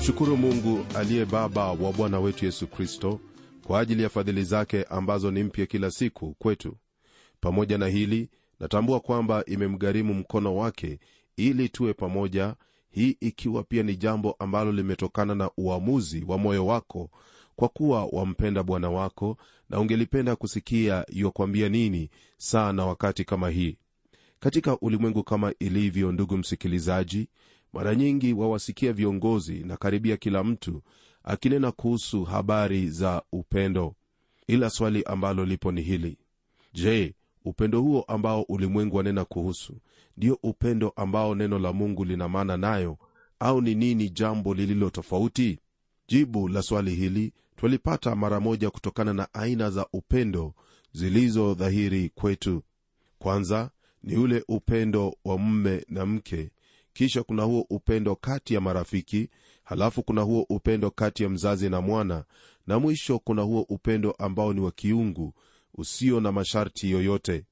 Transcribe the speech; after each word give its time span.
namshukuru 0.00 0.36
mungu 0.36 0.86
aliye 0.96 1.24
baba 1.24 1.72
wa 1.72 1.92
bwana 1.92 2.20
wetu 2.20 2.44
yesu 2.44 2.66
kristo 2.66 3.20
kwa 3.66 3.80
ajili 3.80 4.02
ya 4.02 4.08
fadhili 4.08 4.44
zake 4.44 4.82
ambazo 4.84 5.30
ni 5.30 5.42
mpya 5.42 5.66
kila 5.66 5.90
siku 5.90 6.34
kwetu. 6.38 6.76
Pamoja 7.40 7.78
na 7.78 7.86
hili 7.88 8.30
natambua 8.60 9.00
kwamba 9.00 9.44
imemgharimu 9.44 10.14
mkono 10.14 10.56
wake 10.56 10.98
ili 11.36 11.68
tuwe 11.68 11.94
pamoja 11.94 12.54
hii 12.90 13.16
ikiwa 13.20 13.62
pia 13.62 13.82
ni 13.82 13.96
jambo 13.96 14.36
ambalo 14.38 14.72
limetokana 14.72 15.34
na 15.34 15.50
uamuzi 15.56 16.24
wa 16.28 16.38
moyo 16.38 16.66
wako 16.66 17.10
kwa 17.56 17.68
kuwa 17.68 18.04
wampenda 18.06 18.62
bwana 18.62 18.90
wako 18.90 19.36
na 19.70 19.80
ungelipenda 19.80 20.36
kusikia 20.36 21.04
iwakwambia 21.08 21.68
nini 21.68 22.10
saa 22.36 22.72
na 22.72 22.86
wakati 22.86 23.24
kama 23.24 23.50
hii. 23.50 23.76
Katika 24.38 24.78
ulimwengu 24.80 25.22
kama 25.24 25.54
ilivyo 25.58 26.12
ndugu 26.12 26.36
msikilizaji 26.38 27.28
mara 27.72 27.94
nyingi 27.94 28.32
wawasikia 28.32 28.92
viongozi 28.92 29.54
na 29.58 29.76
karibia 29.76 30.16
kila 30.16 30.44
mtu 30.44 30.82
akinena 31.24 31.72
kuhusu 31.72 32.24
habari 32.24 32.90
za 32.90 33.22
upendo. 33.32 33.94
Ila 34.46 34.70
swali 34.70 35.02
ambalo 35.02 35.44
lipo 35.44 35.72
ni 35.72 35.82
hili. 35.82 36.18
Je 36.72 37.14
upendo 37.44 37.80
huo 37.80 38.02
ambao 38.02 38.42
ulimwengu 38.42 38.96
wanena 38.96 39.24
kuhusu 39.24 39.76
ndio 40.16 40.38
upendo 40.42 40.92
ambao 40.96 41.34
neno 41.34 41.58
la 41.58 41.72
mungu 41.72 42.04
lina 42.04 42.28
maana 42.28 42.56
nayo? 42.56 42.98
Au 43.38 43.60
ni 43.60 43.74
nini 43.74 44.10
jambo 44.10 44.54
lililo 44.54 44.90
tofauti? 44.90 45.58
Jibu 46.08 46.48
la 46.48 46.62
swali 46.62 46.94
hili 46.94 47.32
twalipata 47.56 48.14
mara 48.16 48.40
moja 48.40 48.70
kutokana 48.70 49.12
na 49.14 49.34
aina 49.34 49.70
za 49.70 49.86
upendo 49.92 50.54
zilizo 50.92 51.54
dhahiri 51.54 52.08
kwetu. 52.14 52.62
Kwanza 53.18 53.70
ni 54.02 54.16
ule 54.16 54.44
upendo 54.48 55.16
wa 55.24 55.38
mme 55.38 55.84
na 55.88 56.06
mke 56.06 56.50
kisha 57.00 57.22
kuna 57.22 57.42
huo 57.42 57.66
upendo 57.70 58.16
kati 58.16 58.54
ya 58.54 58.60
marafiki 58.60 59.28
halafu 59.64 60.02
kuna 60.02 60.22
huo 60.22 60.46
upendo 60.48 60.90
kati 60.90 61.22
ya 61.22 61.28
mzazi 61.28 61.68
na 61.70 61.80
mwana 61.80 62.24
na 62.66 62.78
mwisho 62.78 63.18
kuna 63.18 63.42
huo 63.42 63.60
upendo 63.68 64.10
ambao 64.12 64.52
ni 64.52 64.60
wa 64.60 64.70
kiungu 64.72 65.34
usio 65.74 66.20
na 66.20 66.32
masharti 66.32 66.90
yoyote. 66.90 67.44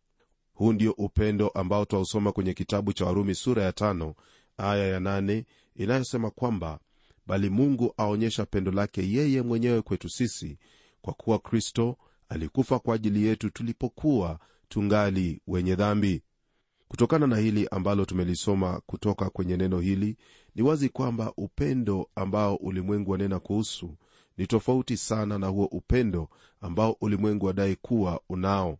Huu 0.55 0.73
ndio 0.73 0.93
upendo 0.93 1.49
ambao 1.49 1.85
twausoma 1.85 2.33
kwenye 2.33 2.55
kitabu 2.55 2.93
cha 2.93 3.05
warumi 3.05 3.35
sura 3.35 3.63
ya 3.63 3.73
tano 3.73 4.15
aya 4.57 4.87
ya 4.89 5.01
nane 5.01 5.45
inayosema 5.77 6.31
kwamba 6.31 6.79
bali 7.27 7.51
mungu 7.51 7.95
aonyesha 7.97 8.47
pendo 8.47 8.71
lake 8.71 9.11
yeye 9.13 9.43
mwenyewe 9.43 9.83
kwetu 9.83 10.09
sisi 10.09 10.59
kwa 11.03 11.13
kuwa 11.15 11.39
kristo 11.39 11.97
alikufa 12.29 12.79
kwa 12.79 12.95
ajili 12.95 13.27
yetu 13.27 13.51
tulipokuwa 13.51 14.39
tungali 14.69 15.41
wenye 15.47 15.75
dhambi 15.75 16.23
kutokana 16.89 17.27
na 17.27 17.37
hili 17.37 17.69
ambalo 17.71 18.05
tumelisoma 18.05 18.81
kutoka 18.87 19.31
kwenye 19.31 19.57
neno 19.57 19.81
hili 19.81 20.17
ni 20.55 20.63
wazi 20.63 20.89
kwamba 20.89 21.33
upendo 21.37 22.09
ambao 22.15 22.57
ulimwengu 22.57 23.11
wanena 23.11 23.41
kuhusu 23.41 23.97
ni 24.37 24.47
tofauti 24.47 24.97
sana 24.97 25.39
na 25.39 25.47
huo 25.47 25.65
upendo 25.67 26.29
ambao 26.61 26.97
ulimwengu 27.01 27.47
wadai 27.47 27.77
kuwa 27.77 28.21
unao. 28.29 28.79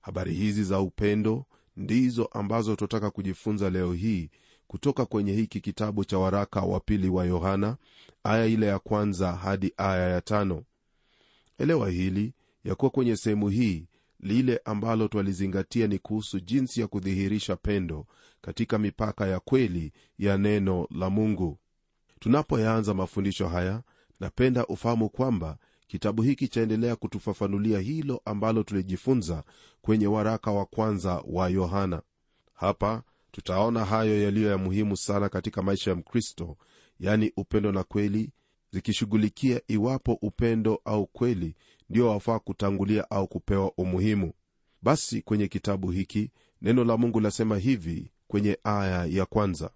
Habari 0.00 0.34
hizi 0.34 0.64
za 0.64 0.80
upendo 0.80 1.44
ndizo 1.76 2.24
ambazo 2.24 2.76
tunataka 2.76 3.10
kujifunza 3.10 3.70
leo 3.70 3.92
hii 3.92 4.30
kutoka 4.66 5.06
kwenye 5.06 5.32
hiki 5.32 5.60
kitabu 5.60 6.04
cha 6.04 6.18
waraka 6.18 6.60
wa 6.60 6.80
pili 6.80 7.08
wa 7.08 7.24
yohana 7.24 7.76
aya 8.24 8.46
ile 8.46 8.66
ya 8.66 8.78
kwanza 8.78 9.32
hadi 9.32 9.72
aya 9.76 10.08
ya 10.08 10.20
tano. 10.20 10.62
Elewa 11.58 11.90
hili 11.90 12.32
ya 12.64 12.74
kuwa 12.74 12.90
kwenye 12.90 13.16
sehemu 13.16 13.48
hii 13.48 13.86
lile 14.20 14.60
ambalo 14.64 15.08
twalizingatia 15.08 15.86
ni 15.86 15.98
kuhusu 15.98 16.40
jinsi 16.40 16.80
ya 16.80 16.86
kudhihirisha 16.86 17.56
pendo 17.56 18.06
katika 18.40 18.78
mipaka 18.78 19.26
ya 19.26 19.40
kweli 19.40 19.92
ya 20.18 20.38
neno 20.38 20.88
la 20.90 21.10
mungu. 21.10 21.58
Tunapoyaanza 22.20 22.94
mafundisho 22.94 23.48
haya 23.48 23.82
napenda 24.20 24.66
ufahamu 24.66 25.08
kwamba 25.08 25.58
kitabu 25.86 26.22
hiki 26.22 26.48
chaendelea 26.48 26.96
kutufafanulia 26.96 27.78
hilo 27.80 28.20
ambalo 28.24 28.62
tulijifunza 28.62 29.44
kwenye 29.82 30.06
waraka 30.06 30.50
wa 30.52 30.66
kwanza 30.66 31.22
wa 31.26 31.48
yohana. 31.48 32.02
Hapa 32.54 33.02
tutaona 33.32 33.84
hayo 33.84 34.22
yaliyo 34.22 34.50
ya 34.50 34.58
muhimu 34.58 34.96
sana 34.96 35.28
katika 35.28 35.62
maisha 35.62 35.90
ya 35.90 35.96
mkristo 35.96 36.56
yani 37.00 37.32
upendo 37.36 37.72
na 37.72 37.84
kweli 37.84 38.30
zikishughulikia 38.70 39.60
iwapo 39.68 40.12
upendo 40.22 40.80
au 40.84 41.06
kweli 41.06 41.54
ndio 41.90 42.08
wafaa 42.10 42.38
kutangulia 42.38 43.10
au 43.10 43.28
kupewa 43.28 43.72
umuhimu. 43.76 44.32
Basi 44.82 45.22
kwenye 45.22 45.48
kitabu 45.48 45.90
hiki 45.90 46.30
neno 46.62 46.84
la 46.84 46.96
mungu 46.96 47.20
lasema 47.20 47.58
hivi 47.58 48.10
kwenye 48.28 48.58
aya 48.64 49.04
ya 49.06 49.26
kwanza. 49.26 49.70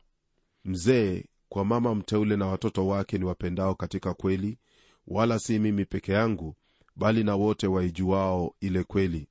Mzee 0.65 1.25
kwa 1.49 1.65
mama 1.65 1.95
mteule 1.95 2.37
na 2.37 2.47
watoto 2.47 2.87
wake 2.87 3.19
ni 3.19 3.25
wapendao 3.25 3.75
katika 3.75 4.15
kweli 4.15 4.59
wala 5.07 5.39
si 5.39 5.59
mimi 5.59 5.85
peke 5.85 6.13
yangu 6.13 6.57
bali 6.97 7.25
na 7.25 7.37
wote 7.37 7.67
waijuao 7.67 8.55
ile 8.61 8.85
kweli. 8.85 9.29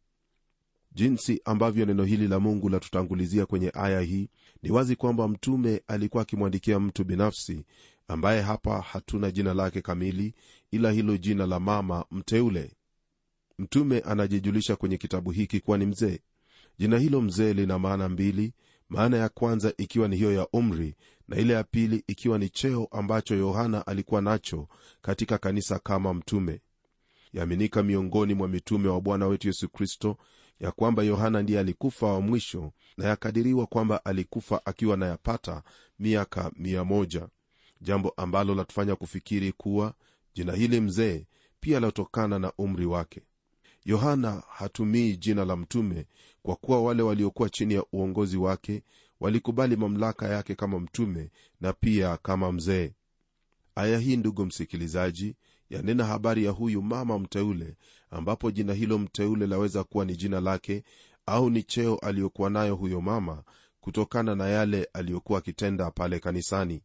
Jinsi 0.91 1.41
ambavyo 1.45 1.85
neno 1.85 2.03
hili 2.03 2.27
la 2.27 2.39
mungu 2.39 2.69
latutangulizia 2.69 3.45
kwenye 3.45 3.71
aya 3.73 4.01
hii 4.01 4.29
ni 4.63 4.71
wazi 4.71 4.95
kwamba 4.95 5.27
mtume 5.27 5.81
alikuwa 5.87 6.23
akimwandikia 6.23 6.79
mtu 6.79 7.03
binafsi 7.03 7.65
ambaye 8.11 8.41
hapa 8.41 8.81
hatuna 8.81 9.31
jina 9.31 9.53
lake 9.53 9.81
kamili 9.81 10.33
ila 10.71 10.91
hilo 10.91 11.17
jina 11.17 11.45
la 11.45 11.59
mama 11.59 12.05
mteule. 12.11 12.71
Mtume 13.59 13.99
anajijulisha 13.99 14.75
kwenye 14.75 14.97
kitabu 14.97 15.31
hiki 15.31 15.59
kuwa 15.59 15.77
ni 15.77 15.85
mzee. 15.85 16.19
Jina 16.77 16.97
hilo 16.97 17.21
mzee 17.21 17.53
lina 17.53 17.79
maana 17.79 18.09
mbili 18.09 18.53
maana 18.89 19.17
ya 19.17 19.29
kwanza 19.29 19.73
ikiwa 19.77 20.07
ni 20.07 20.15
hiyo 20.15 20.33
ya 20.33 20.47
umri 20.53 20.95
na 21.27 21.37
ile 21.37 21.53
ya 21.53 21.63
pili 21.63 22.03
ikiwa 22.07 22.37
ni 22.39 22.49
cheo 22.49 22.87
ambacho 22.91 23.35
yohana 23.35 23.87
alikuwa 23.87 24.21
nacho 24.21 24.67
katika 25.01 25.37
kanisa 25.37 25.79
kama 25.79 26.13
mtume. 26.13 26.61
Yaaminika 27.33 27.83
miongoni 27.83 28.33
mwa 28.33 28.47
mitume 28.47 28.87
wa 28.89 29.01
bwana 29.01 29.27
wetu 29.27 29.47
yesu 29.47 29.69
kristo 29.69 30.17
ya 30.59 30.71
kwamba 30.71 31.03
yohana 31.03 31.41
ndiye 31.41 31.59
alikufa 31.59 32.05
wa 32.07 32.21
mwisho 32.21 32.71
na 32.97 33.05
yakadiriwa 33.07 33.65
kwamba 33.67 34.05
alikufa 34.05 34.65
akiwa 34.65 34.97
nayapata 34.97 35.63
miaka 35.99 36.51
mia 36.57 36.83
jambo 37.81 38.09
ambalo 38.17 38.55
latufanya 38.55 38.95
kufikiri 38.95 39.51
kuwa 39.51 39.93
jina 40.33 40.53
hili 40.53 40.81
mzee 40.81 41.25
pia 41.59 41.79
latokana 41.79 42.39
na 42.39 42.53
umri 42.57 42.85
wake. 42.85 43.21
Yohana 43.85 44.43
hatumii 44.49 45.15
jina 45.17 45.45
la 45.45 45.55
mtume 45.55 46.05
kwa 46.43 46.55
kuwa 46.55 46.81
wale 46.81 47.03
waliokuwa 47.03 47.49
chini 47.49 47.73
ya 47.73 47.83
uongozi 47.93 48.37
wake 48.37 48.83
walikubali 49.19 49.75
mamlaka 49.75 50.27
yake 50.27 50.55
kama 50.55 50.79
mtume 50.79 51.29
na 51.61 51.73
pia 51.73 52.17
kama 52.17 52.51
mzee. 52.51 52.93
Aya 53.75 53.99
hii 53.99 54.17
ndugu 54.17 54.45
msikilizaji 54.45 55.35
yanena 55.69 56.05
habari 56.05 56.45
ya 56.45 56.51
huyu 56.51 56.81
mama 56.81 57.19
mteule 57.19 57.75
ambapo 58.11 58.51
jina 58.51 58.73
hilo 58.73 58.97
mteule 58.97 59.47
laweza 59.47 59.83
kuwa 59.83 60.05
ni 60.05 60.15
jina 60.15 60.39
lake 60.39 60.83
au 61.25 61.49
ni 61.49 61.63
cheo 61.63 61.95
aliyokuwa 61.95 62.49
nayo 62.49 62.75
huyo 62.75 63.01
mama 63.01 63.43
kutokana 63.81 64.35
na 64.35 64.47
yale 64.49 64.87
aliyokuwa 64.93 65.39
akitenda 65.39 65.91
pale 65.91 66.19
kanisani 66.19 66.81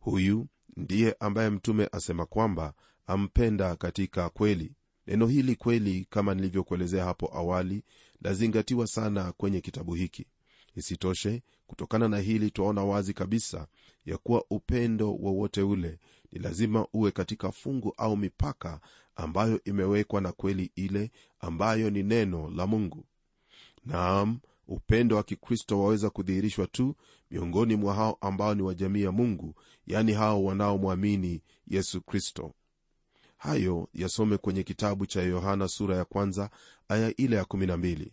huyu 0.00 0.46
ndiye 0.76 1.16
ambaye 1.20 1.50
mtume 1.50 1.88
asema 1.92 2.26
kwamba 2.26 2.74
ampenda 3.06 3.76
katika 3.76 4.28
kweli. 4.30 4.72
Neno 5.06 5.26
hili 5.26 5.56
kweli 5.56 6.06
kama 6.10 6.34
nilivyokuelezea 6.34 7.04
hapo 7.04 7.30
awali 7.36 7.82
lazingatiwa 8.22 8.86
sana 8.86 9.32
kwenye 9.32 9.60
kitabu 9.60 9.94
hiki. 9.94 10.26
Isitoshe 10.76 11.42
kutokana 11.66 12.08
na 12.08 12.18
hili 12.18 12.50
twaona 12.50 12.84
wazi 12.84 13.14
kabisa 13.14 13.66
ya 14.06 14.18
kuwa 14.18 14.44
upendo 14.50 15.14
wowote 15.14 15.62
ule 15.62 15.98
ni 16.32 16.38
lazima 16.38 16.86
uwe 16.92 17.10
katika 17.10 17.52
fungu 17.52 17.94
au 17.96 18.16
mipaka 18.16 18.80
ambayo 19.16 19.64
imewekwa 19.64 20.20
na 20.20 20.32
kweli 20.32 20.72
ile 20.76 21.10
ambayo 21.40 21.90
ni 21.90 22.02
neno 22.02 22.50
la 22.50 22.66
mungu. 22.66 23.04
Naam 23.84 24.38
upendo 24.68 25.16
wa 25.16 25.22
kikristo 25.22 25.80
waweza 25.80 26.10
kudhihirishwa 26.10 26.66
tu 26.66 26.94
miongoni 27.30 27.76
mwa 27.76 27.94
hao 27.94 28.18
ambao 28.20 28.54
ni 28.54 28.62
wa 28.62 28.74
jamii 28.74 29.02
ya 29.02 29.12
mungu 29.12 29.54
yani 29.86 30.12
hao 30.12 30.44
wanaomwamini 30.44 31.40
yesu 31.66 32.00
kristo. 32.00 32.54
Hayo 33.38 33.88
yasome 33.94 34.36
kwenye 34.36 34.62
kitabu 34.62 35.06
cha 35.06 35.22
yohana 35.22 35.68
sura 35.68 35.96
ya 35.96 36.04
kwanza 36.04 36.50
aya 36.88 37.16
ile 37.16 37.36
ya 37.36 37.42
12 37.42 38.06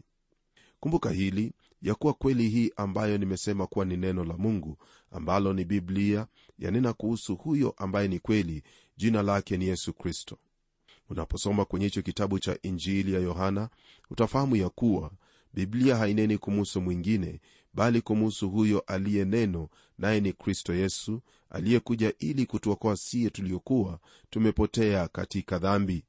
kumbuka 0.80 1.10
hili 1.10 1.54
ya 1.82 1.96
kuwa 1.96 2.14
kweli 2.14 2.50
hii 2.50 2.72
ambayo 2.76 3.18
nimesema 3.18 3.68
kuwa 3.68 3.86
ni 3.86 3.98
neno 3.98 4.24
la 4.24 4.38
mungu 4.38 4.78
ambalo 5.12 5.54
ni 5.54 5.66
biblia 5.66 6.28
yanena 6.60 6.94
kuhusu 6.94 7.36
huyo 7.36 7.74
ambaye 7.78 8.08
ni 8.08 8.20
kweli 8.20 8.64
jina 8.98 9.22
lake 9.24 9.58
ni 9.58 9.66
yesu 9.68 9.94
kristo. 9.94 10.38
Unaposoma 11.10 11.66
kwenye 11.66 11.86
hicho 11.86 12.02
kitabu 12.02 12.40
cha 12.40 12.58
injili 12.62 13.14
ya 13.14 13.20
yohana 13.20 13.70
utafahamu 14.10 14.56
ya 14.56 14.70
kuwa 14.70 15.12
biblia 15.56 15.96
haineni 15.96 16.38
kumuhusu 16.38 16.82
mwingine 16.82 17.40
bali 17.74 18.02
kumuhusu 18.02 18.50
huyo 18.50 18.80
aliye 18.80 19.26
neno 19.26 19.70
naye 19.98 20.20
ni 20.22 20.34
kristo 20.34 20.74
yesu 20.74 21.22
aliyekuja 21.50 22.14
ili 22.20 22.46
kutuokoa 22.46 22.98
siye 22.98 23.30
tuliokuwa 23.30 24.00
tumepotea 24.30 25.08
katika 25.08 25.60
dhambi. 25.60 26.04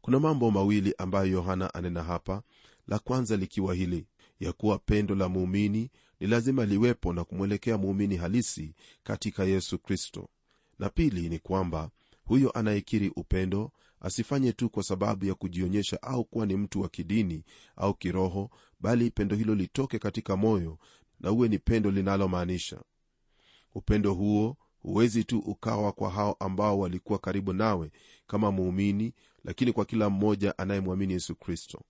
Kuna 0.00 0.20
mambo 0.20 0.50
mawili 0.50 0.94
ambayo 0.98 1.26
yohana 1.32 1.74
anena 1.74 2.02
hapa. 2.02 2.42
La 2.88 2.98
kwanza 2.98 3.36
likiwa 3.36 3.74
hili 3.74 4.06
ya 4.40 4.52
kuwa 4.52 4.78
pendo 4.78 5.14
la 5.14 5.28
muumini 5.28 5.90
ni 6.20 6.26
lazima 6.26 6.64
liwepo 6.66 7.12
na 7.12 7.24
kumwelekea 7.24 7.78
muumini 7.78 8.16
halisi 8.16 8.74
katika 9.04 9.44
yesu 9.44 9.78
kristo. 9.78 10.28
Na 10.78 10.88
pili 10.88 11.28
ni 11.28 11.38
kwamba 11.38 11.90
huyo 12.26 12.50
anayekiri 12.50 13.12
upendo 13.16 13.72
asifanye 14.00 14.52
tu 14.52 14.70
kwa 14.70 14.82
sababu 14.82 15.24
ya 15.24 15.34
kujionyesha 15.34 16.02
au 16.02 16.24
kuwa 16.24 16.46
ni 16.46 16.56
mtu 16.56 16.80
wa 16.80 16.88
kidini 16.88 17.44
au 17.76 17.94
kiroho 17.94 18.50
bali 18.80 19.10
pendo 19.10 19.36
hilo 19.36 19.54
litoke 19.54 19.98
katika 19.98 20.36
moyo 20.36 20.78
na 21.20 21.32
uwe 21.32 21.48
ni 21.48 21.58
pendo 21.58 21.90
linalomaanisha. 21.90 22.80
Upendo 23.74 24.14
huo 24.14 24.56
huwezi 24.78 25.24
tu 25.24 25.38
ukawa 25.38 25.92
kwa 25.92 26.10
hao 26.10 26.36
ambao 26.40 26.78
walikuwa 26.78 27.18
karibu 27.18 27.52
nawe 27.52 27.90
kama 28.26 28.52
muumini 28.52 29.12
lakini 29.44 29.72
kwa 29.72 29.84
kila 29.84 30.10
mmoja 30.10 30.58
anayemwamini 30.58 31.12
yesu 31.12 31.34
kristo. 31.36 31.82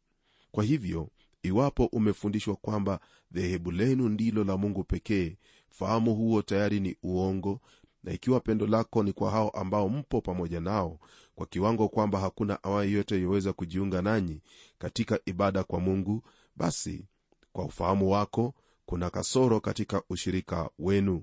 Kwa 0.50 0.64
hivyo 0.64 1.10
iwapo 1.42 1.86
umefundishwa 1.86 2.56
kwamba 2.56 3.00
dhehebu 3.30 3.70
lenu 3.70 4.08
ndilo 4.08 4.44
la 4.44 4.56
mungu 4.56 4.84
pekee 4.84 5.36
fahamu 5.70 6.14
huo 6.14 6.42
tayari 6.42 6.80
ni 6.80 6.96
uongo 7.02 7.60
na 8.06 8.12
ikiwa 8.12 8.40
pendo 8.40 8.66
lako 8.66 9.02
ni 9.02 9.12
kwa 9.12 9.30
hao 9.30 9.50
ambao 9.50 9.88
mpo 9.88 10.20
pamoja 10.20 10.60
nao 10.60 10.98
kwa 11.34 11.46
kiwango 11.46 11.88
kwamba 11.88 12.18
hakuna 12.20 12.62
awaye 12.62 12.90
yote 12.90 13.20
yoweza 13.20 13.52
kujiunga 13.52 14.02
nanyi 14.02 14.40
katika 14.78 15.20
ibada 15.24 15.64
kwa 15.64 15.80
mungu 15.80 16.22
basi 16.56 17.04
kwa 17.52 17.64
ufahamu 17.64 18.10
wako 18.10 18.54
kuna 18.86 19.10
kasoro 19.10 19.60
katika 19.60 20.02
ushirika 20.10 20.70
wenu. 20.78 21.22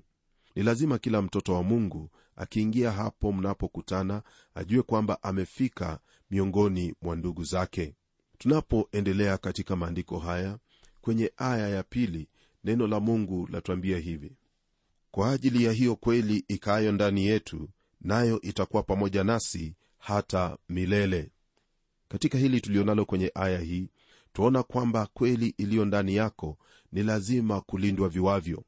Ni 0.54 0.62
lazima 0.62 0.98
kila 0.98 1.22
mtoto 1.22 1.54
wa 1.54 1.62
mungu 1.62 2.10
akiingia 2.36 2.92
hapo 2.92 3.32
mnapokutana 3.32 4.22
ajue 4.54 4.82
kwamba 4.82 5.22
amefika 5.22 5.98
miongoni 6.30 6.94
mwa 7.02 7.16
ndugu 7.16 7.44
zake. 7.44 7.94
Tunapoendelea 8.38 9.38
katika 9.38 9.76
maandiko 9.76 10.18
haya 10.18 10.58
kwenye 11.00 11.32
aya 11.36 11.68
ya 11.68 11.82
pili 11.82 12.28
neno 12.64 12.86
la 12.86 13.00
mungu 13.00 13.48
latuambia 13.52 13.98
hivi 13.98 14.36
kwa 15.14 15.30
ajili 15.30 15.64
ya 15.64 15.72
hiyo 15.72 15.96
kweli 15.96 16.44
ikaayo 16.48 16.92
ndani 16.92 17.26
yetu 17.26 17.68
nayo 18.00 18.40
itakuwa 18.40 18.82
pamoja 18.82 19.24
nasi 19.24 19.74
hata 19.98 20.58
milele. 20.68 21.30
Katika 22.08 22.38
hili 22.38 22.60
tulionalo 22.60 23.04
kwenye 23.04 23.30
aya 23.34 23.58
hii 23.60 23.88
twaona 24.32 24.62
kwamba 24.62 25.06
kweli 25.14 25.54
iliyo 25.58 25.84
ndani 25.84 26.14
yako 26.16 26.58
ni 26.92 27.02
lazima 27.02 27.60
kulindwa 27.60 28.08
viwavyo. 28.08 28.64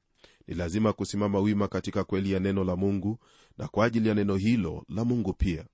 Ni 0.47 0.55
lazima 0.55 0.93
kusimama 0.93 1.39
wima 1.41 1.69
katika 1.69 2.05
kweli 2.05 2.33
ya 2.33 2.41
neno 2.41 2.65
la 2.65 2.77
mungu 2.77 3.19
na 3.59 3.69
kwa 3.69 3.85
ajili 3.87 4.09
ya 4.09 4.15
neno 4.15 4.37
hilo 4.37 4.85
la 4.89 5.05
mungu 5.05 5.33
pia. 5.33 5.65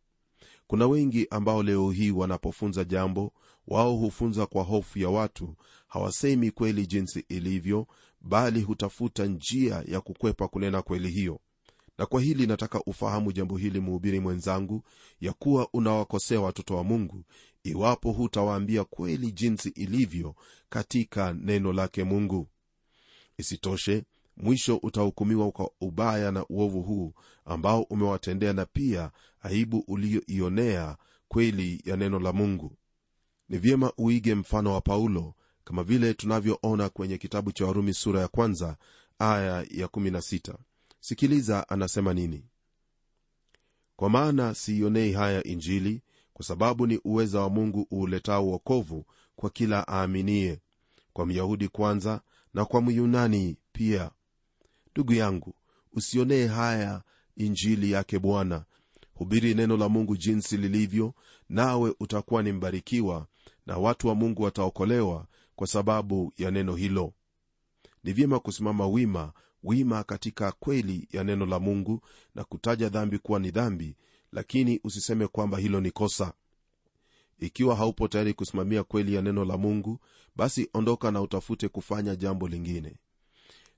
Kuna 0.66 0.86
wengi 0.86 1.26
ambao 1.30 1.62
leo 1.62 1.90
hii 1.90 2.10
wanapofunza 2.10 2.84
jambo 2.84 3.32
wao 3.68 3.96
hufunza 3.96 4.46
kwa 4.46 4.62
hofu 4.62 4.98
ya 4.98 5.08
watu 5.08 5.54
hawasemi 5.88 6.50
kweli 6.50 6.86
jinsi 6.86 7.24
ilivyo 7.28 7.86
bali 8.24 8.60
hutafuta 8.62 9.26
njia 9.26 9.84
ya 9.86 10.00
kukwepa 10.00 10.48
kunena 10.48 10.82
kweli 10.82 11.08
hiyo. 11.10 11.40
Na 11.98 12.06
kwa 12.06 12.20
hili 12.20 12.46
nataka 12.46 12.80
ufahamu 12.86 13.32
jambo 13.32 13.56
hili 13.56 13.80
mhubiri 13.80 14.20
mwenzangu 14.20 14.82
ya 15.20 15.32
kuwa 15.32 15.68
unawakosea 15.72 16.40
watoto 16.40 16.76
wa 16.76 16.84
mungu 16.84 17.24
iwapo 17.64 18.12
hutawaambia 18.12 18.84
kweli 18.84 19.32
jinsi 19.32 19.68
ilivyo 19.68 20.34
katika 20.68 21.32
neno 21.32 21.72
lake 21.72 22.04
mungu. 22.04 22.48
Isitoshe 23.38 24.04
mwisho 24.36 24.76
utahukumiwa 24.82 25.50
kwa 25.52 25.70
ubaya 25.80 26.32
na 26.32 26.46
uovu 26.48 26.82
huu 26.82 27.12
ambao 27.44 27.82
umewatendea 27.82 28.52
na 28.52 28.66
pia 28.66 29.10
aibu 29.40 29.84
uliyoionea 29.88 30.96
kweli 31.28 31.82
ya 31.84 31.96
neno 31.96 32.18
la 32.20 32.32
mungu. 32.32 32.76
Ni 33.48 33.58
vyema 33.58 33.92
uige 33.98 34.34
mfano 34.34 34.72
wa 34.72 34.80
paulo 34.80 35.34
kama 35.64 35.82
vile 35.82 36.14
tunavyoona 36.14 36.88
kwenye 36.88 37.18
kitabu 37.18 37.52
cha 37.52 37.66
warumi 37.66 37.94
sura 37.94 38.20
ya 38.20 38.28
kwanza 38.28 38.76
aya 39.18 39.66
ya 39.70 39.86
16 39.86 40.54
sikiliza 41.00 41.68
anasema 41.68 42.14
nini. 42.14 42.44
Kwa 43.96 44.10
maana 44.10 44.54
siionei 44.54 45.12
haya 45.12 45.44
injili 45.44 46.02
kwa 46.32 46.44
sababu 46.44 46.86
ni 46.86 47.00
uweza 47.04 47.40
wa 47.40 47.50
mungu 47.50 47.86
uuletao 47.92 48.46
uokovu 48.48 49.04
kwa 49.36 49.50
kila 49.50 49.88
aaminie 49.88 50.60
kwa 51.12 51.26
myahudi 51.26 51.68
kwanza 51.68 52.20
na 52.54 52.64
kwa 52.64 52.82
myunani 52.82 53.56
pia. 53.72 54.10
Ndugu 54.92 55.12
yangu 55.12 55.54
usionee 55.92 56.46
haya 56.46 57.02
injili 57.36 57.90
yake 57.90 58.18
bwana. 58.18 58.64
Hubiri 59.14 59.54
neno 59.54 59.76
la 59.76 59.88
mungu 59.88 60.16
jinsi 60.16 60.56
lilivyo 60.56 61.14
nawe 61.48 61.94
utakuwa 62.00 62.42
ni 62.42 62.52
mbarikiwa 62.52 63.26
na 63.66 63.78
watu 63.78 64.08
wa 64.08 64.14
mungu 64.14 64.42
wataokolewa 64.42 65.26
kwa 65.62 65.66
sababu 65.68 66.32
ya 66.38 66.50
neno 66.50 66.74
hilo. 66.76 67.12
Ni 68.04 68.12
vyema 68.12 68.40
kusimama 68.40 68.86
wima 68.86 69.32
wima 69.62 70.04
katika 70.04 70.52
kweli 70.52 71.08
ya 71.12 71.24
neno 71.24 71.46
la 71.46 71.58
mungu 71.60 72.00
na 72.34 72.44
kutaja 72.44 72.88
dhambi 72.88 73.18
kuwa 73.18 73.40
ni 73.40 73.50
dhambi 73.50 73.96
lakini 74.32 74.80
usiseme 74.84 75.26
kwamba 75.26 75.58
hilo 75.58 75.80
ni 75.80 75.90
kosa. 75.90 76.32
Ikiwa 77.38 77.76
haupo 77.76 78.08
tayari 78.08 78.34
kusimamia 78.34 78.84
kweli 78.84 79.14
ya 79.14 79.22
neno 79.22 79.44
la 79.44 79.56
mungu 79.56 79.98
basi 80.36 80.68
ondoka 80.74 81.10
na 81.10 81.20
utafute 81.20 81.68
kufanya 81.68 82.16
jambo 82.16 82.48
lingine. 82.48 82.96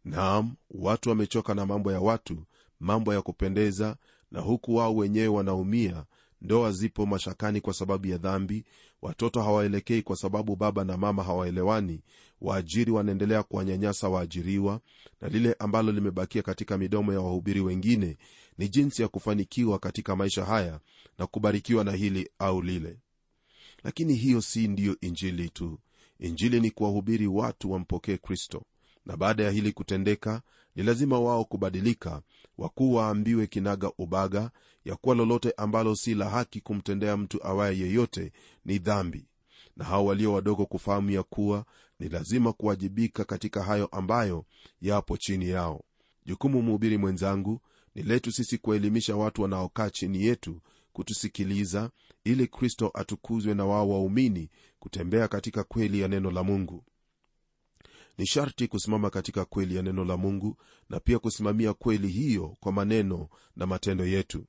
Naam 0.04 0.54
watu 0.70 1.08
wamechoka 1.08 1.54
na 1.54 1.66
mambo 1.66 1.92
ya 1.92 2.00
watu 2.00 2.44
mambo 2.80 3.14
ya 3.14 3.22
kupendeza 3.22 3.96
na 4.30 4.40
huku 4.40 4.74
wao 4.74 4.96
wenyewe 4.96 5.28
wanaumia 5.28 6.04
ndoa 6.44 6.72
zipo 6.72 7.06
mashakani 7.06 7.60
kwa 7.60 7.74
sababu 7.74 8.06
ya 8.06 8.18
dhambi 8.18 8.64
watoto 9.02 9.42
hawaelekei 9.42 10.02
kwa 10.02 10.16
sababu 10.16 10.56
baba 10.56 10.84
na 10.84 10.96
mama 10.96 11.22
hawaelewani 11.22 12.00
waajiri 12.40 12.90
wanaendelea 12.92 13.42
kuwanyanyasa 13.42 14.08
waajiriwa 14.08 14.80
na 15.20 15.28
lile 15.28 15.56
ambalo 15.58 15.92
limebakia 15.92 16.42
katika 16.42 16.78
midomo 16.78 17.12
ya 17.12 17.20
wahubiri 17.20 17.60
wengine 17.60 18.16
ni 18.58 18.68
jinsi 18.68 19.02
ya 19.02 19.08
kufanikiwa 19.08 19.78
katika 19.78 20.16
maisha 20.16 20.44
haya 20.44 20.80
na 21.18 21.26
kubarikiwa 21.26 21.84
na 21.84 21.92
hili 21.92 22.30
au 22.38 22.62
lile. 22.62 22.96
Lakini 23.84 24.14
hiyo 24.14 24.40
si 24.40 24.68
ndiyo 24.68 24.96
injili 25.00 25.48
tu. 25.50 25.78
Injili 26.18 26.60
ni 26.60 26.70
kuwahubiri 26.70 27.26
watu 27.26 27.70
wampokee 27.70 28.16
kristo. 28.16 28.62
Na 29.06 29.16
baada 29.16 29.44
ya 29.44 29.50
hili 29.50 29.72
kutendeka 29.72 30.42
ni 30.76 30.82
lazima 30.82 31.20
wao 31.20 31.44
kubadilika 31.44 32.22
wakuu 32.58 32.94
waambiwe 32.94 33.46
kinaga 33.46 33.92
ubaga 33.99 34.50
ya 34.84 34.96
kuwa 34.96 35.14
lolote 35.14 35.52
ambalo 35.56 35.94
si 35.96 36.14
la 36.14 36.28
haki 36.30 36.61
kumtendea 36.61 37.16
mtu 37.16 37.46
awaye 37.46 37.78
yeyote 37.78 38.32
ni 38.64 38.78
dhambi. 38.78 39.26
Na 39.76 39.84
hao 39.84 40.06
walio 40.06 40.32
wadogo 40.32 40.66
kufahamu 40.66 41.11
ya 41.11 41.23
kuwa 41.23 41.64
ni 42.00 42.08
lazima 42.08 42.52
kuwajibika 42.52 43.25
katika 43.25 43.62
hayo 43.62 43.87
ambayo 43.87 44.44
yapo 44.80 45.16
chini 45.16 45.49
yao. 45.49 45.84
Jukumu 46.26 46.62
mhubiri 46.62 46.99
mwenzangu 46.99 47.61
ni 47.94 48.02
letu 48.02 48.32
sisi 48.32 48.58
kuwaelimisha 48.58 49.16
watu 49.16 49.42
wanaokaa 49.42 49.90
chini 49.90 50.23
yetu 50.25 50.61
kutusikiliza 50.92 51.90
ili 52.25 52.46
kristo 52.46 52.90
atukuzwe 52.94 53.54
na 53.54 53.64
wao 53.64 53.88
waumini 53.90 54.50
kutembea 54.78 55.28
katika 55.28 55.64
kweli 55.64 56.00
ya 56.00 56.08
neno 56.08 56.30
la 56.30 56.42
mungu 56.42 56.84
ni 58.18 58.26
sharti 58.26 58.68
kusimama 58.68 59.11
katika 59.11 59.44
kweli 59.44 59.76
ya 59.76 59.83
neno 59.83 60.04
la 60.04 60.16
mungu 60.16 60.56
na 60.88 61.00
pia 61.00 61.18
kusimamia 61.18 61.73
kweli 61.75 62.09
hiyo 62.09 62.56
kwa 62.61 62.73
maneno 62.73 63.28
na 63.56 63.66
matendo 63.66 64.06
yetu. 64.06 64.44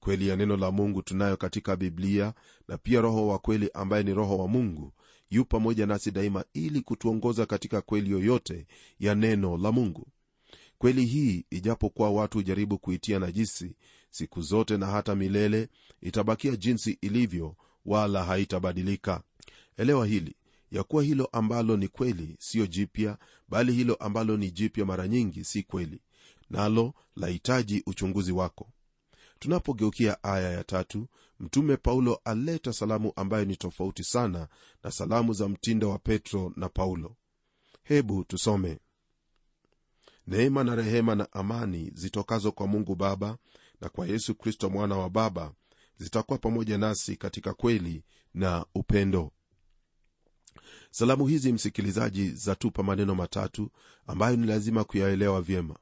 Kweli 0.00 0.28
ya 0.28 0.36
neno 0.36 0.56
la 0.56 0.70
mungu 0.70 1.02
tunayo 1.02 1.36
katika 1.36 1.76
biblia 1.76 2.34
na 2.68 2.78
pia 2.78 3.00
roho 3.00 3.26
wa 3.28 3.38
kweli 3.38 3.70
ambaye 3.74 4.02
ni 4.02 4.14
roho 4.14 4.38
wa 4.38 4.48
mungu 4.48 4.92
yu 5.30 5.44
pamoja 5.44 5.86
nasi 5.86 6.10
daima 6.10 6.44
ili 6.54 6.80
kutuongoza 6.80 7.46
katika 7.46 7.80
kweli 7.80 8.10
yoyote 8.10 8.66
ya 8.98 9.14
neno 9.14 9.56
la 9.56 9.72
mungu. 9.72 10.06
Kweli 10.78 11.04
hii 11.06 11.44
ijapokuwa 11.50 12.10
watu 12.10 12.38
hujaribu 12.38 12.78
kuitia 12.78 13.18
najisi 13.18 13.76
siku 14.10 14.40
zote 14.42 14.76
na 14.76 14.86
hata 14.86 15.14
milele 15.14 15.68
itabakia 16.00 16.56
jinsi 16.56 16.98
ilivyo 17.00 17.56
wala 17.86 18.24
haitabadilika. 18.24 19.22
Elewa 19.76 20.06
hili 20.06 20.36
ya 20.70 20.82
kuwa 20.82 21.02
hilo 21.02 21.26
ambalo 21.32 21.76
ni 21.76 21.88
kweli 21.88 22.36
siyo 22.40 22.66
jipya 22.66 23.18
bali 23.48 23.72
hilo 23.72 23.94
ambalo 23.94 24.36
ni 24.36 24.50
jipya 24.50 24.84
mara 24.84 25.08
nyingi 25.08 25.44
si 25.44 25.62
kweli. 25.62 26.00
Nalo 26.50 26.94
lahitaji 27.16 27.82
uchunguzi 27.86 28.32
wako. 28.32 28.70
Tunapogeukia 29.38 30.22
aya 30.24 30.50
ya 30.52 30.64
tatu 30.64 31.08
mtume 31.40 31.76
paulo 31.76 32.20
aleta 32.24 32.72
salamu 32.72 33.12
ambayo 33.16 33.44
ni 33.44 33.56
tofauti 33.56 34.04
sana 34.04 34.48
na 34.84 34.90
salamu 34.90 35.32
za 35.32 35.48
mtindo 35.48 35.90
wa 35.90 35.98
petro 35.98 36.52
na 36.56 36.68
paulo. 36.68 37.16
Hebu 37.82 38.24
tusome. 38.24 38.78
Neema 40.26 40.64
na 40.64 40.74
rehema 40.74 41.14
na 41.14 41.32
amani 41.32 41.90
zitokazo 41.94 42.52
kwa 42.52 42.66
mungu 42.66 42.94
baba 42.94 43.38
na 43.80 43.88
kwa 43.88 44.06
yesu 44.06 44.34
kristo 44.34 44.70
mwana 44.70 44.96
wa 44.96 45.10
baba 45.10 45.52
zitakuwa 45.96 46.38
pamoja 46.38 46.78
nasi 46.78 47.16
katika 47.16 47.54
kweli 47.54 48.04
na 48.34 48.66
upendo 48.74 49.32
salamu 50.96 51.26
hizi 51.26 51.52
msikilizaji 51.52 52.30
zatupa 52.30 52.82
maneno 52.82 53.14
matatu 53.14 53.70
ambayo 54.06 54.36
ni 54.36 54.46
lazima 54.46 54.84
kuyaelewa 54.84 55.42
vyema. 55.42 55.76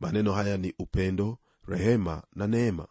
Maneno 0.00 0.32
haya 0.32 0.56
ni 0.56 0.74
upendo 0.78 1.38
rehema 1.68 2.22
na 2.36 2.46
neema. 2.46 2.88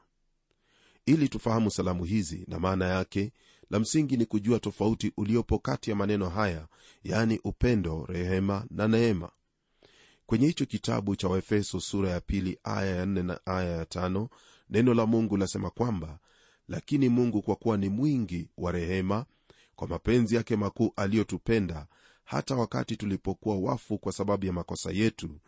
Ili 1.05 1.29
tufahamu 1.29 1.71
salamu 1.71 2.03
hizi 2.03 2.45
na 2.47 2.59
maana 2.59 2.85
yake 2.87 3.31
la 3.69 3.79
msingi 3.79 4.17
ni 4.17 4.25
kujua 4.25 4.59
tofauti 4.59 5.11
uliopo 5.17 5.59
kati 5.59 5.89
ya 5.89 5.95
maneno 5.95 6.29
haya 6.29 6.67
yaani 7.03 7.39
upendo 7.43 8.05
rehema 8.09 8.65
na 8.71 8.87
neema. 8.87 9.29
Kwenye 10.25 10.47
hicho 10.47 10.65
kitabu 10.65 11.15
cha 11.15 11.27
waefeso 11.27 11.79
sura 11.79 12.09
ya 12.09 12.21
pili 12.21 12.59
aya 12.63 12.95
ya 12.95 13.05
nne 13.05 13.23
na 13.23 13.39
aya 13.45 13.77
ya 13.77 13.85
tano 13.85 14.29
neno 14.69 14.93
la 14.93 15.05
mungu 15.05 15.37
lasema 15.37 15.69
kwamba 15.69 16.19
lakini 16.67 17.09
mungu 17.09 17.41
kwa 17.41 17.55
kuwa 17.55 17.77
ni 17.77 17.89
mwingi 17.89 18.49
wa 18.57 18.71
rehema 18.71 19.25
kwa 19.75 19.87
mapenzi 19.87 20.35
yake 20.35 20.55
makuu 20.55 20.93
aliyotupenda 20.95 21.87
hata 22.23 22.55
wakati 22.55 22.97
tulipokuwa 22.97 23.55
wafu 23.57 23.97
kwa 23.97 24.11
sababu 24.11 24.45
ya 24.45 24.53
makosa 24.53 24.91
yetu 24.91 25.39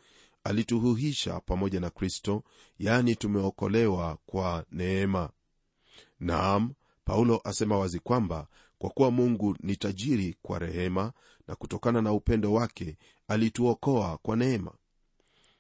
alituhuhisha 0.43 1.39
pamoja 1.39 1.79
na 1.79 1.89
kristo 1.89 2.43
yani 2.79 3.15
tumeokolewa 3.15 4.17
kwa 4.25 4.65
neema. 4.71 5.29
Naam 6.19 6.73
paulo 7.05 7.41
asema 7.43 7.77
wazi 7.77 7.99
kwamba 7.99 8.47
kwa 8.77 8.89
kuwa 8.89 9.11
mungu 9.11 9.57
ni 9.63 9.75
tajiri 9.75 10.35
kwa 10.41 10.59
rehema 10.59 11.13
na 11.47 11.55
kutokana 11.55 12.01
na 12.01 12.13
upendo 12.13 12.53
wake 12.53 12.97
alituokoa 13.27 14.17
kwa 14.17 14.35
neema. 14.35 14.71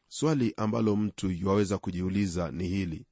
Swali 0.07 0.53
ambalo 0.57 0.95
mtu 0.95 1.29
yuwaweza 1.31 1.77
kujiuliza 1.77 2.51
ni 2.51 2.67
hili. 2.67 3.05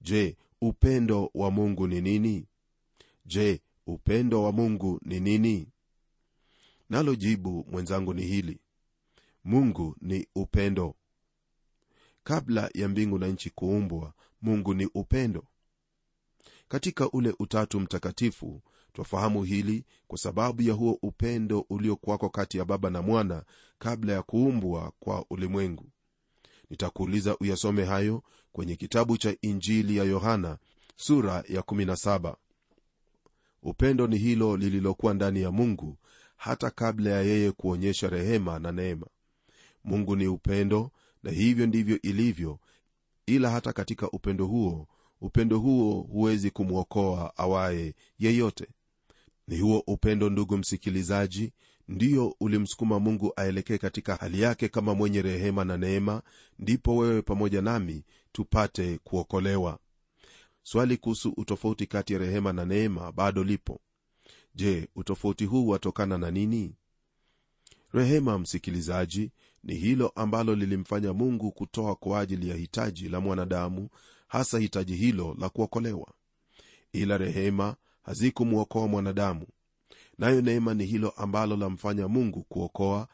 Je 0.00 0.36
upendo 0.60 1.30
wa 1.34 1.50
mungu 1.50 1.86
ni 1.86 2.00
nini? 2.00 2.46
Je 3.26 3.60
upendo 3.86 4.42
wa 4.42 4.52
mungu 4.52 5.00
ni 5.02 5.20
nini? 5.20 5.68
Nalo 6.90 7.14
jibu 7.14 7.66
mwenzangu 7.70 8.14
ni 8.14 8.22
hili. 8.22 8.60
Mungu 9.44 9.96
ni 10.00 10.26
upendo. 10.34 10.94
Kabla 12.24 12.70
ya 12.74 12.88
mbingu 12.88 13.18
na 13.18 13.26
nchi 13.26 13.50
kuumbwa 13.50 14.14
mungu 14.42 14.74
ni 14.74 14.86
upendo. 14.94 15.44
Katika 16.68 17.10
ule 17.10 17.34
utatu 17.38 17.80
mtakatifu 17.80 18.62
twafahamu 18.92 19.42
hili 19.44 19.84
kwa 20.06 20.18
sababu 20.18 20.62
ya 20.62 20.74
huo 20.74 20.98
upendo 21.02 21.60
uliokuwako 21.70 22.28
kati 22.28 22.58
ya 22.58 22.64
baba 22.64 22.90
na 22.90 23.02
mwana 23.02 23.44
kabla 23.78 24.12
ya 24.12 24.22
kuumbwa 24.22 24.92
kwa 25.00 25.24
ulimwengu. 25.30 25.90
Nitakuuliza 26.70 27.36
uyasome 27.38 27.84
hayo 27.84 28.22
kwenye 28.52 28.76
kitabu 28.76 29.16
cha 29.18 29.36
injili 29.42 29.96
ya 29.96 30.04
yohana 30.04 30.58
sura 30.96 31.44
ya 31.48 31.60
17 31.60 32.36
upendo 33.64 34.06
ni 34.06 34.18
hilo 34.18 34.56
lililokuwa 34.56 35.14
ndani 35.14 35.40
ya 35.42 35.50
mungu 35.50 35.96
hata 36.36 36.70
kabla 36.70 37.10
ya 37.10 37.22
yeye 37.22 37.52
kuonyesha 37.52 38.08
rehema 38.08 38.58
na 38.58 38.72
neema. 38.72 39.06
Mungu 39.84 40.16
ni 40.16 40.26
upendo 40.26 40.90
na 41.22 41.30
hivyo 41.30 41.66
ndivyo 41.66 42.00
ilivyo 42.02 42.58
ila 43.26 43.50
hata 43.50 43.72
katika 43.72 44.10
upendo 44.10 44.46
huo 44.46 44.88
upendo 45.20 45.58
huo 45.58 46.00
huwezi 46.00 46.50
kumwokoa 46.50 47.36
awaye 47.36 47.94
yeyote. 48.18 48.66
Ni 49.48 49.58
huo 49.58 49.82
upendo 49.86 50.30
ndugu 50.30 50.56
msikilizaji 50.56 51.52
ndiyo 51.88 52.36
ulimsukuma 52.40 53.00
mungu 53.00 53.32
aelekee 53.36 53.78
katika 53.78 54.16
hali 54.16 54.40
yake 54.40 54.68
kama 54.68 54.94
mwenye 54.94 55.22
rehema 55.22 55.64
na 55.64 55.76
neema 55.76 56.22
ndipo 56.58 56.96
wewe 56.96 57.22
pamoja 57.22 57.62
nami 57.62 58.04
tupate 58.32 58.98
kuokolewa 59.04 59.78
swali 60.64 60.96
kuhusu 60.96 61.32
utofauti 61.36 61.86
kati 61.86 62.12
ya 62.12 62.18
rehema 62.18 62.52
na 62.52 62.64
neema 62.64 63.12
bado 63.12 63.44
lipo. 63.44 63.80
Je 64.54 64.88
utofauti 64.96 65.44
huu 65.44 65.68
watokana 65.68 66.18
na 66.18 66.30
nini? 66.30 66.74
Rehema 67.92 68.38
msikilizaji 68.38 69.30
ni 69.64 69.74
hilo 69.74 70.08
ambalo 70.08 70.54
lilimfanya 70.54 71.12
mungu 71.12 71.52
kutoa 71.52 71.94
kwa 71.94 72.20
ajili 72.20 72.48
ya 72.48 72.56
hitaji 72.56 73.08
la 73.08 73.20
mwanadamu 73.20 73.88
hasa 74.28 74.58
hitaji 74.58 74.94
hilo 74.96 75.36
la 75.40 75.48
kuokolewa. 75.48 76.12
Ila 76.92 77.18
rehema 77.18 77.76
hazikumwokoa 78.02 78.88
mwanadamu 78.88 79.46
nayo 80.18 80.40
neema 80.40 80.74
ni 80.74 80.84
hilo 80.84 81.10
ambalo 81.10 81.56
lamfanya 81.56 82.08
mungu 82.08 82.42
kuokoa 82.44 83.08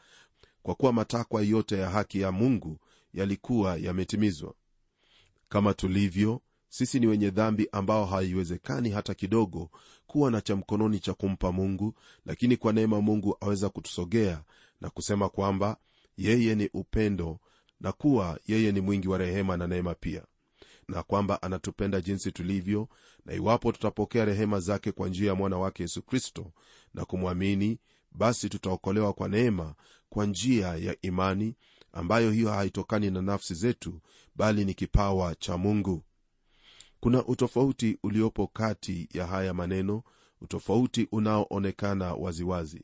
kwa 0.63 0.75
kuwa 0.75 0.93
matakwa 0.93 1.41
yote 1.41 1.77
ya 1.77 1.89
haki 1.89 2.19
ya 2.21 2.31
mungu 2.31 2.79
yalikuwa 3.13 3.77
yametimizwa. 3.77 4.53
Kama 5.49 5.73
tulivyo 5.73 6.41
sisi 6.71 6.99
ni 6.99 7.07
wenye 7.07 7.29
dhambi 7.29 7.67
ambao 7.71 8.05
haiwezekani 8.05 8.89
hata 8.89 9.13
kidogo 9.13 9.69
kuwa 10.07 10.31
na 10.31 10.41
cha 10.41 10.55
mkononi 10.55 10.99
cha 10.99 11.13
kumpa 11.13 11.51
mungu 11.51 11.93
lakini 12.25 12.57
kwa 12.57 12.73
neema 12.73 13.01
mungu 13.01 13.37
aweza 13.41 13.69
kutusogea 13.69 14.43
na 14.81 14.89
kusema 14.89 15.29
kwamba 15.29 15.77
yeye 16.17 16.55
ni 16.55 16.69
upendo 16.73 17.39
na 17.79 17.91
kuwa 17.91 18.39
yeye 18.47 18.71
ni 18.71 18.81
mwingi 18.81 19.07
wa 19.07 19.17
rehema 19.17 19.57
na 19.57 19.67
neema 19.67 19.95
pia 19.95 20.23
na 20.87 21.03
kwamba 21.03 21.41
anatupenda 21.41 22.01
jinsi 22.01 22.31
tulivyo 22.31 22.87
na 23.25 23.33
iwapo 23.33 23.71
tutapokea 23.71 24.25
rehema 24.25 24.59
zake 24.59 24.91
kwa 24.91 25.09
njia 25.09 25.27
ya 25.27 25.35
mwana 25.35 25.57
wake 25.57 25.83
yesu 25.83 26.01
kristo 26.01 26.51
na 26.93 27.05
kumwamini 27.05 27.79
basi 28.11 28.49
tutaokolewa 28.49 29.13
kwa 29.13 29.29
neema 29.29 29.75
kwa 30.09 30.25
njia 30.25 30.67
ya 30.67 30.95
imani 31.01 31.55
ambayo 31.93 32.31
hiyo 32.31 32.51
haitokani 32.51 33.11
na 33.11 33.21
nafsi 33.21 33.53
zetu 33.55 34.01
bali 34.35 34.65
ni 34.65 34.73
kipawa 34.73 35.35
cha 35.35 35.57
mungu 35.57 36.03
kuna 37.01 37.25
utofauti 37.25 37.97
uliopo 38.03 38.47
kati 38.47 39.09
ya 39.13 39.27
haya 39.27 39.53
maneno 39.53 40.03
utofauti 40.41 41.07
unaoonekana 41.11 42.13
waziwazi. 42.13 42.81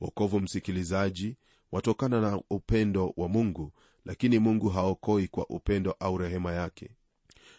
Wokovu 0.00 0.40
msikilizaji 0.40 1.36
watokana 1.72 2.20
na 2.20 2.40
upendo 2.50 3.12
wa 3.16 3.28
mungu 3.28 3.72
lakini 4.04 4.38
mungu 4.38 4.68
haokoi 4.68 5.28
kwa 5.28 5.46
upendo 5.48 5.96
au 6.00 6.18
rehema 6.18 6.52
yake. 6.52 6.90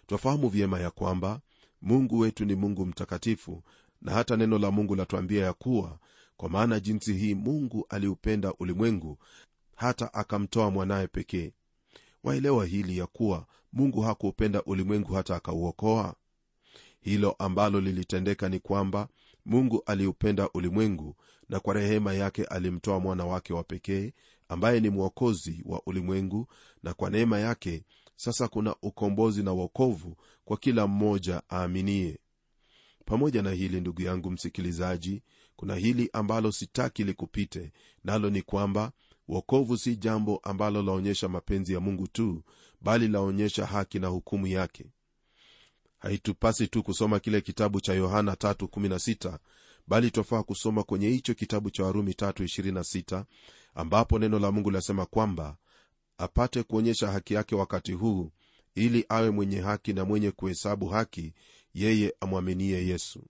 Twafahamu 0.07 0.49
vyema 0.49 0.79
ya 0.79 0.91
kwamba 0.91 1.41
mungu 1.81 2.19
wetu 2.19 2.45
ni 2.45 2.55
mungu 2.55 2.85
mtakatifu 2.85 3.63
na 4.01 4.11
hata 4.11 4.37
neno 4.37 4.57
la 4.59 4.71
mungu 4.71 4.95
latuambia 4.95 5.45
ya 5.45 5.53
kuwa 5.53 5.99
kwa 6.37 6.49
maana 6.49 6.79
jinsi 6.79 7.13
hii 7.13 7.33
mungu 7.35 7.85
aliupenda 7.89 8.53
ulimwengu 8.53 9.17
hata 9.75 10.13
akamtoa 10.13 10.71
mwanaye 10.71 11.07
pekee 11.07 11.53
waelewa 12.25 12.65
hili 12.65 12.97
ya 12.97 13.07
kuwa 13.07 13.45
mungu 13.73 14.01
hakuupenda 14.01 14.63
ulimwengu 14.63 15.13
hata 15.13 15.35
akauokoa? 15.35 16.15
Hilo 17.01 17.31
ambalo 17.31 17.81
lilitendeka 17.81 18.49
ni 18.49 18.59
kwamba 18.59 19.07
mungu 19.45 19.83
aliupenda 19.85 20.49
ulimwengu 20.53 21.15
na 21.49 21.59
kwa 21.59 21.73
rehema 21.73 22.13
yake 22.13 22.43
alimtoa 22.45 22.99
mwana 22.99 23.25
wake 23.25 23.53
wa 23.53 23.63
pekee 23.63 24.13
ambaye 24.49 24.79
ni 24.79 24.89
mwokozi 24.89 25.61
wa 25.65 25.81
ulimwengu 25.85 26.47
na 26.83 26.93
kwa 26.93 27.09
neema 27.09 27.39
yake 27.39 27.83
sasa 28.15 28.47
kuna 28.47 28.75
ukombozi 28.81 29.43
na 29.43 29.53
uokovu 29.53 30.15
kwa 30.45 30.57
kila 30.57 30.87
mmoja 30.87 31.41
aaminie. 31.51 32.19
Pamoja 33.05 33.41
na 33.41 33.51
hili 33.51 33.81
ndugu 33.81 34.01
yangu 34.01 34.31
msikilizaji 34.31 35.21
kuna 35.55 35.75
hili 35.75 36.09
ambalo 36.13 36.51
sitaki 36.51 37.03
likupite 37.03 37.71
nalo 38.03 38.29
ni 38.29 38.41
kwamba 38.41 38.91
wokovu 39.27 39.77
si 39.77 39.95
jambo 39.95 40.39
ambalo 40.43 40.81
laonyesha 40.81 41.27
mapenzi 41.29 41.73
ya 41.73 41.79
mungu 41.79 42.07
tu 42.07 42.43
bali 42.81 43.07
laonyesha 43.07 43.65
haki 43.65 43.99
na 43.99 44.07
hukumu 44.07 44.47
yake. 44.47 44.85
Haitupasi 45.99 46.67
tu 46.67 46.83
kusoma 46.83 47.19
kile 47.19 47.41
kitabu 47.41 47.81
cha 47.81 47.93
yohana 47.93 48.33
316 48.33 49.37
bali 49.87 50.11
twafaa 50.11 50.43
kusoma 50.43 50.83
kwenye 50.83 51.09
hicho 51.09 51.33
kitabu 51.33 51.69
cha 51.69 51.83
warumi 51.83 52.11
326 52.11 53.23
ambapo 53.75 54.19
neno 54.19 54.39
la 54.39 54.51
mungu 54.51 54.71
lasema 54.71 55.05
kwamba 55.05 55.57
apate 56.17 56.63
kuonyesha 56.63 57.11
haki 57.11 57.33
yake 57.33 57.55
wakati 57.55 57.91
huu 57.93 58.31
ili 58.75 59.05
awe 59.09 59.29
mwenye 59.29 59.59
haki 59.61 59.93
na 59.93 60.05
mwenye 60.05 60.31
kuhesabu 60.31 60.87
haki 60.87 61.33
yeye 61.73 62.13
amwaminie 62.19 62.87
yesu. 62.87 63.23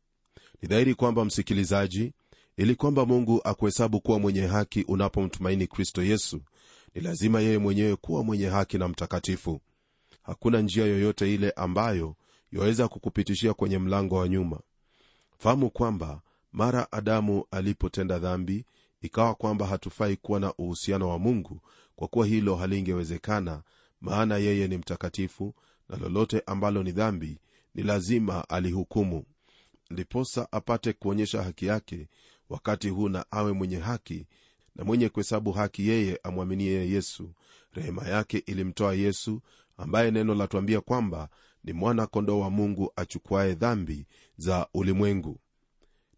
Ni 0.62 0.68
dhahiri 0.68 0.96
kwamba 0.96 1.26
msikilizaji 1.26 2.14
ili 2.58 2.76
kwamba 2.76 3.06
mungu 3.06 3.42
akuhesabu 3.44 4.02
kuwa 4.02 4.20
mwenye 4.20 4.42
haki 4.42 4.82
unapomtumaini 4.84 5.68
kristo 5.68 6.04
yesu 6.04 6.42
ni 6.96 7.02
lazima 7.02 7.42
yeye 7.42 7.58
mwenyewe 7.58 7.96
kuwa 7.96 8.24
mwenye 8.24 8.46
haki 8.48 8.78
na 8.78 8.88
mtakatifu. 8.88 9.62
Hakuna 10.24 10.62
njia 10.62 10.86
yoyote 10.86 11.34
ile 11.34 11.52
ambayo 11.52 12.16
yaweza 12.52 12.88
kukupitishia 12.88 13.54
kwenye 13.54 13.78
mlango 13.78 14.16
wa 14.16 14.30
nyuma. 14.30 14.60
Fahamu 15.38 15.70
kwamba 15.70 16.22
mara 16.52 16.92
adamu 16.92 17.46
alipotenda 17.52 18.20
dhambi 18.20 18.66
ikawa 19.02 19.36
kwamba 19.36 19.66
hatufai 19.68 20.16
kuwa 20.16 20.40
na 20.40 20.54
uhusiano 20.54 21.10
wa 21.10 21.20
mungu 21.20 21.62
kwa 21.96 22.08
kuwa 22.08 22.26
hilo 22.28 22.56
halingewezekana 22.56 23.64
maana 24.02 24.38
yeye 24.38 24.68
ni 24.68 24.78
mtakatifu 24.78 25.56
na 25.90 25.98
lolote 25.98 26.44
ambalo 26.46 26.84
ni 26.84 26.92
dhambi 26.92 27.38
ni 27.76 27.84
lazima 27.84 28.50
alihukumu. 28.50 29.24
Ndiposa 29.90 30.48
apate 30.52 30.94
kuonyesha 30.94 31.44
haki 31.44 31.66
yake 31.66 32.08
wakati 32.50 32.90
huu 32.90 33.10
na 33.10 33.26
awe 33.32 33.52
mwenye 33.52 33.78
haki 33.80 34.28
na 34.76 34.84
mwenye 34.84 35.10
kuhesabu 35.10 35.52
haki 35.52 35.88
yeye 35.88 36.20
amwaminie 36.24 36.90
yesu. 36.90 37.32
Rehema 37.74 38.08
yake 38.08 38.38
ilimtoa 38.38 38.94
yesu 38.94 39.42
ambaye 39.78 40.12
neno 40.12 40.36
latuambia 40.36 40.82
kwamba 40.82 41.30
ni 41.64 41.74
mwana 41.74 42.08
kondoo 42.08 42.40
wa 42.40 42.50
mungu 42.50 42.92
achukuaye 42.96 43.54
dhambi 43.56 44.08
za 44.38 44.68
ulimwengu. 44.74 45.40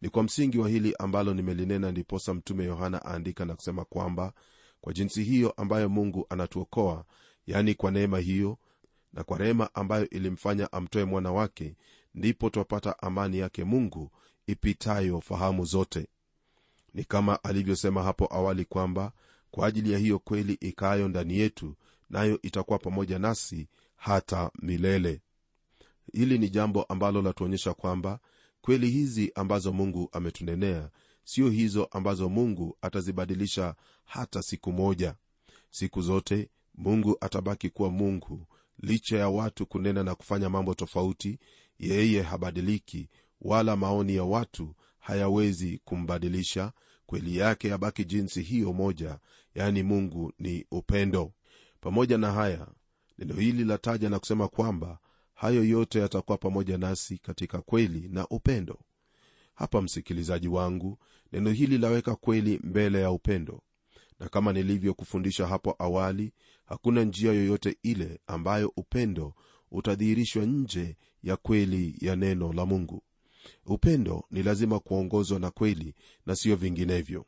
Ni 0.01 0.09
kwa 0.09 0.23
msingi 0.23 0.57
wa 0.57 0.69
hili 0.69 0.95
ambalo 0.99 1.33
nimelinena 1.33 1.91
ndiposa 1.91 2.33
mtume 2.33 2.63
yohana 2.65 3.05
aandika 3.05 3.45
na 3.45 3.55
kusema 3.55 3.85
kwamba 3.85 4.33
kwa 4.81 4.93
jinsi 4.93 5.23
hiyo 5.23 5.51
ambayo 5.51 5.89
mungu 5.89 6.25
anatuokoa 6.29 7.05
yani 7.47 7.75
kwa 7.75 7.91
neema 7.91 8.19
hiyo 8.19 8.57
na 9.13 9.23
kwa 9.23 9.37
rehema 9.37 9.69
ambayo 9.75 10.09
ilimfanya 10.09 10.71
amtoe 10.71 11.05
mwana 11.05 11.31
wake 11.31 11.75
ndipo 12.15 12.49
twapata 12.49 12.99
amani 12.99 13.37
yake 13.39 13.63
mungu 13.63 14.11
ipitayo 14.47 15.21
fahamu 15.21 15.65
zote 15.65 16.07
ni 16.97 17.03
kama 17.03 17.43
alivyosema 17.43 18.03
hapo 18.03 18.27
awali 18.31 18.65
kwamba 18.65 19.11
kwa 19.51 19.67
ajili 19.67 19.91
ya 19.91 19.99
hiyo 19.99 20.19
kweli 20.19 20.53
ikaayo 20.53 21.07
ndani 21.07 21.37
yetu 21.37 21.75
nayo 22.09 22.39
itakuwa 22.41 22.79
pamoja 22.79 23.19
nasi 23.19 23.67
hata 23.95 24.51
milele. 24.61 25.21
Hili 26.13 26.37
ni 26.37 26.49
jambo 26.49 26.83
ambalo 26.83 27.21
latuonyesha 27.21 27.73
kwamba 27.73 28.19
kweli 28.61 28.89
hizi 28.89 29.31
ambazo 29.35 29.73
mungu 29.73 30.09
ametunenea 30.11 30.89
sio 31.23 31.49
hizo 31.49 31.85
ambazo 31.85 32.29
mungu 32.29 32.77
atazibadilisha 32.81 33.75
hata 34.05 34.41
siku 34.41 34.71
moja. 34.71 35.15
Siku 35.69 36.01
zote 36.01 36.49
mungu 36.75 37.17
atabaki 37.21 37.69
kuwa 37.69 37.89
mungu. 37.89 38.47
Licha 38.79 39.17
ya 39.17 39.29
watu 39.29 39.65
kunena 39.65 40.03
na 40.03 40.15
kufanya 40.15 40.49
mambo 40.49 40.73
tofauti 40.73 41.39
yeye 41.79 42.21
habadiliki 42.21 43.09
wala 43.41 43.75
maoni 43.75 44.15
ya 44.15 44.23
watu 44.23 44.75
hayawezi 44.99 45.81
kumbadilisha 45.85 46.71
kweli 47.07 47.37
yake 47.37 47.67
yabaki 47.67 48.05
jinsi 48.05 48.41
hiyo 48.41 48.73
moja 48.73 49.19
yaani 49.55 49.83
mungu 49.83 50.33
ni 50.39 50.65
upendo. 50.71 51.33
Pamoja 51.81 52.17
na 52.17 52.31
haya 52.31 52.67
neno 53.17 53.33
hili 53.33 53.63
lataja 53.63 54.09
na 54.09 54.19
kusema 54.19 54.47
kwamba 54.47 54.99
hayo 55.33 55.63
yote 55.63 55.99
yatakuwa 55.99 56.37
pamoja 56.37 56.77
nasi 56.77 57.17
katika 57.17 57.61
kweli 57.61 58.09
na 58.11 58.27
upendo. 58.27 58.79
Hapa 59.55 59.81
msikilizaji 59.81 60.47
wangu 60.47 60.97
neno 61.31 61.51
hili 61.51 61.77
laweka 61.77 62.15
kweli 62.15 62.59
mbele 62.63 63.01
ya 63.01 63.11
upendo. 63.11 63.61
Na 64.19 64.29
kama 64.29 64.53
nilivyokufundisha 64.53 65.47
hapo 65.47 65.75
awali 65.79 66.33
hakuna 66.65 67.03
njia 67.03 67.33
yoyote 67.33 67.77
ile 67.83 68.19
ambayo 68.27 68.73
upendo 68.75 69.33
utadhihirishwa 69.71 70.45
nje 70.45 70.97
ya 71.23 71.37
kweli 71.37 71.95
ya 72.01 72.15
neno 72.15 72.53
la 72.53 72.65
mungu 72.65 73.03
upendo 73.65 74.23
ni 74.31 74.43
lazima 74.43 74.79
kuongozwa 74.79 75.39
na 75.39 75.51
kweli 75.51 75.93
na 76.25 76.35
siyo 76.35 76.55
vinginevyo. 76.55 77.25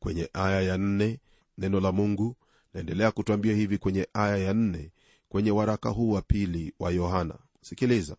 Kwenye 0.00 0.30
aya 0.32 0.62
ya 0.62 0.78
nne 0.78 1.20
neno 1.58 1.80
la 1.80 1.92
mungu 1.92 2.36
naendelea 2.74 3.10
kutwambia 3.10 3.54
hivi 3.54 3.78
kwenye 3.78 4.08
aya 4.14 4.36
ya 4.36 4.54
nne 4.54 4.92
kwenye 5.28 5.50
waraka 5.50 5.88
huu 5.88 6.10
wa 6.10 6.22
pili 6.22 6.74
wa 6.78 6.90
yohana. 6.90 7.38
Sikiliza. 7.60 8.16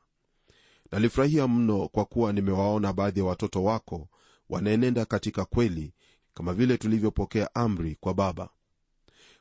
Nalifurahia 0.91 1.47
mno 1.47 1.87
kwa 1.87 2.05
kuwa 2.05 2.33
nimewaona 2.33 2.93
baadhi 2.93 3.19
ya 3.19 3.25
watoto 3.25 3.63
wako 3.63 4.07
wanaenenda 4.49 5.05
katika 5.05 5.45
kweli 5.45 5.93
kama 6.33 6.53
vile 6.53 6.77
tulivyopokea 6.77 7.55
amri 7.55 7.97
kwa 7.99 8.13
baba. 8.13 8.49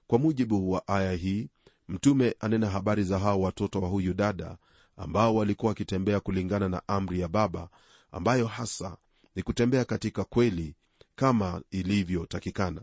Kwa 0.06 0.18
mujibu 0.18 0.70
wa 0.72 0.88
aya 0.88 1.12
hii 1.12 1.48
mtume 1.88 2.34
anena 2.40 2.70
habari 2.70 3.04
za 3.04 3.18
hao 3.18 3.40
watoto 3.40 3.80
wa 3.80 3.88
huyu 3.88 4.14
dada 4.14 4.56
ambao 4.96 5.34
walikuwa 5.34 5.68
wakitembea 5.70 6.20
kulingana 6.20 6.68
na 6.68 6.82
amri 6.88 7.20
ya 7.20 7.28
baba 7.28 7.68
ambayo 8.12 8.46
hasa 8.46 8.96
ni 9.36 9.42
kutembea 9.42 9.84
katika 9.84 10.24
kweli 10.24 10.74
kama 11.16 11.62
ilivyotakikana. 11.70 12.82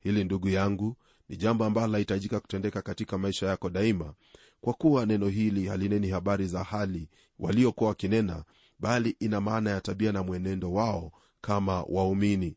Hili 0.00 0.24
ndugu 0.24 0.48
yangu 0.48 0.96
ni 1.28 1.36
jambo 1.36 1.64
ambalo 1.64 1.86
lahitajika 1.92 2.40
kutendeka 2.40 2.82
katika 2.82 3.18
maisha 3.18 3.46
yako 3.46 3.70
daima 3.70 4.14
kwa 4.60 4.74
kuwa 4.74 5.06
neno 5.06 5.28
hili 5.28 5.66
halineni 5.66 6.08
habari 6.08 6.46
za 6.46 6.64
hali 6.64 7.08
waliokuwa 7.38 7.88
wakinena 7.90 8.44
bali 8.78 9.16
ina 9.20 9.40
maana 9.40 9.70
ya 9.70 9.80
tabia 9.80 10.12
na 10.12 10.22
mwenendo 10.22 10.72
wao 10.72 11.12
kama 11.40 11.82
waumini. 11.82 12.56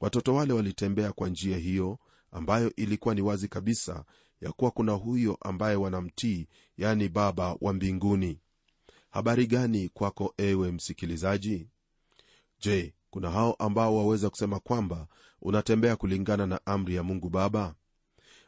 Watoto 0.00 0.34
wale 0.34 0.52
walitembea 0.52 1.12
kwa 1.12 1.28
njia 1.28 1.56
hiyo 1.56 1.98
ambayo 2.32 2.74
ilikuwa 2.76 3.14
ni 3.14 3.20
wazi 3.22 3.48
kabisa 3.48 4.04
ya 4.40 4.52
kuwa 4.52 4.70
kuna 4.70 4.92
huyo 4.92 5.38
ambaye 5.40 5.76
wanamtii 5.76 6.46
yani 6.76 7.08
baba 7.08 7.56
wa 7.60 7.72
mbinguni. 7.72 8.40
Habari 9.10 9.46
gani 9.46 9.88
kwako 9.88 10.34
ewe 10.38 10.72
msikilizaji? 10.72 11.68
Je 12.60 12.94
kuna 13.10 13.30
hao 13.30 13.52
ambao 13.54 13.96
waweza 13.96 14.30
kusema 14.30 14.60
kwamba 14.60 15.06
unatembea 15.42 15.96
kulingana 15.96 16.46
na 16.46 16.66
amri 16.66 16.94
ya 16.94 17.02
mungu 17.02 17.28
baba? 17.30 17.74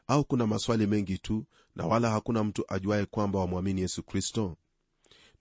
Au 0.06 0.24
kuna 0.24 0.46
maswali 0.46 0.86
mengi 0.86 1.18
tu 1.18 1.44
na 1.76 1.86
wala 1.86 2.10
hakuna 2.10 2.44
mtu 2.44 2.64
ajuaye 2.68 3.06
kwamba 3.06 3.38
wamwamini 3.38 3.80
yesu 3.80 4.02
kristo? 4.02 4.56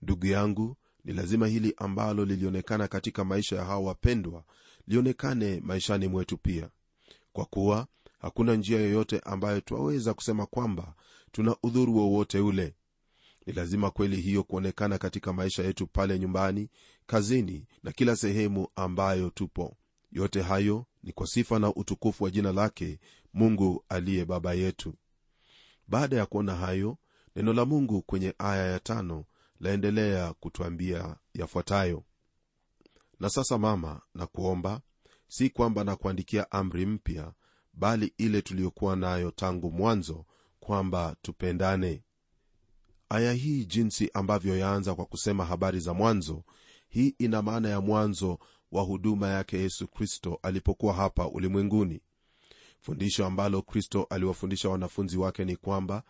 Ndugu 0.02 0.26
yangu 0.26 0.76
ni 1.04 1.12
lazima 1.12 1.46
hili 1.46 1.74
ambalo 1.76 2.24
lilionekana 2.24 2.88
katika 2.88 3.24
maisha 3.24 3.56
ya 3.56 3.64
hao 3.64 3.84
wapendwa 3.84 4.44
lionekane 4.88 5.60
maishani 5.64 6.08
mwetu 6.08 6.38
pia. 6.38 6.68
Kwa 7.32 7.44
kuwa 7.44 7.86
hakuna 8.18 8.54
njia 8.54 8.78
yoyote 8.80 9.20
ambayo 9.24 9.60
twaweza 9.60 10.14
kusema 10.14 10.46
kwamba 10.46 10.94
tuna 11.36 11.56
udhuru 11.62 11.96
wowote 11.96 12.38
ule. 12.40 12.74
Ni 13.46 13.52
lazima 13.52 13.90
kweli 13.90 14.16
hiyo 14.20 14.42
kuonekana 14.44 14.98
katika 14.98 15.32
maisha 15.32 15.62
yetu 15.62 15.86
pale 15.86 16.18
nyumbani 16.18 16.68
kazini 17.06 17.66
na 17.82 17.92
kila 17.92 18.16
sehemu 18.16 18.68
ambayo 18.76 19.30
tupo. 19.30 19.76
Yote 20.12 20.42
hayo 20.42 20.86
ni 21.02 21.12
kwa 21.12 21.26
sifa 21.26 21.58
na 21.58 21.74
utukufu 21.74 22.24
wa 22.24 22.30
jina 22.30 22.52
lake 22.52 23.00
mungu 23.34 23.84
aliye 23.88 24.24
baba 24.24 24.54
yetu. 24.54 24.94
Baada 25.88 26.16
ya 26.16 26.26
kuona 26.26 26.54
hayo 26.54 26.98
neno 27.36 27.52
la 27.52 27.64
mungu 27.64 28.02
kwenye 28.02 28.34
aya 28.38 28.66
ya 28.66 28.80
tano 28.80 29.24
laendelea 29.60 30.32
kutwambia 30.34 31.16
yafuatayo. 31.34 32.04
Na 33.20 33.30
sasa 33.30 33.58
mama 33.58 34.00
nakuomba 34.14 34.80
si 35.28 35.50
kwamba 35.50 35.84
na 35.84 35.96
kuandikia 35.96 36.50
amri 36.50 36.86
mpya 36.86 37.32
bali 37.72 38.12
ile 38.18 38.42
tuliyokuwa 38.42 38.96
nayo 38.96 39.30
tangu 39.30 39.70
mwanzo 39.70 40.24
kwamba 40.66 41.16
tupendane. 41.22 42.02
Aya 43.08 43.32
hii 43.32 43.64
jinsi 43.64 44.10
ambavyo 44.14 44.56
yaanza 44.58 44.94
kwa 44.94 45.04
kusema 45.06 45.44
habari 45.44 45.80
za 45.80 45.94
mwanzo 45.94 46.44
hii 46.88 47.14
ina 47.18 47.42
maana 47.42 47.68
ya 47.68 47.80
mwanzo 47.80 48.38
wa 48.72 48.82
huduma 48.82 49.28
yake 49.28 49.58
yesu 49.58 49.88
kristo 49.88 50.38
alipokuwa 50.42 50.94
hapa 50.94 51.28
ulimwenguni. 51.28 52.00
Fundisho 52.80 53.26
ambalo 53.26 53.62
kristo 53.62 54.06
aliwafundisha 54.10 54.68
wanafunzi 54.68 55.16
wake 55.16 55.44
ni 55.44 55.56
kwamba 55.56 56.02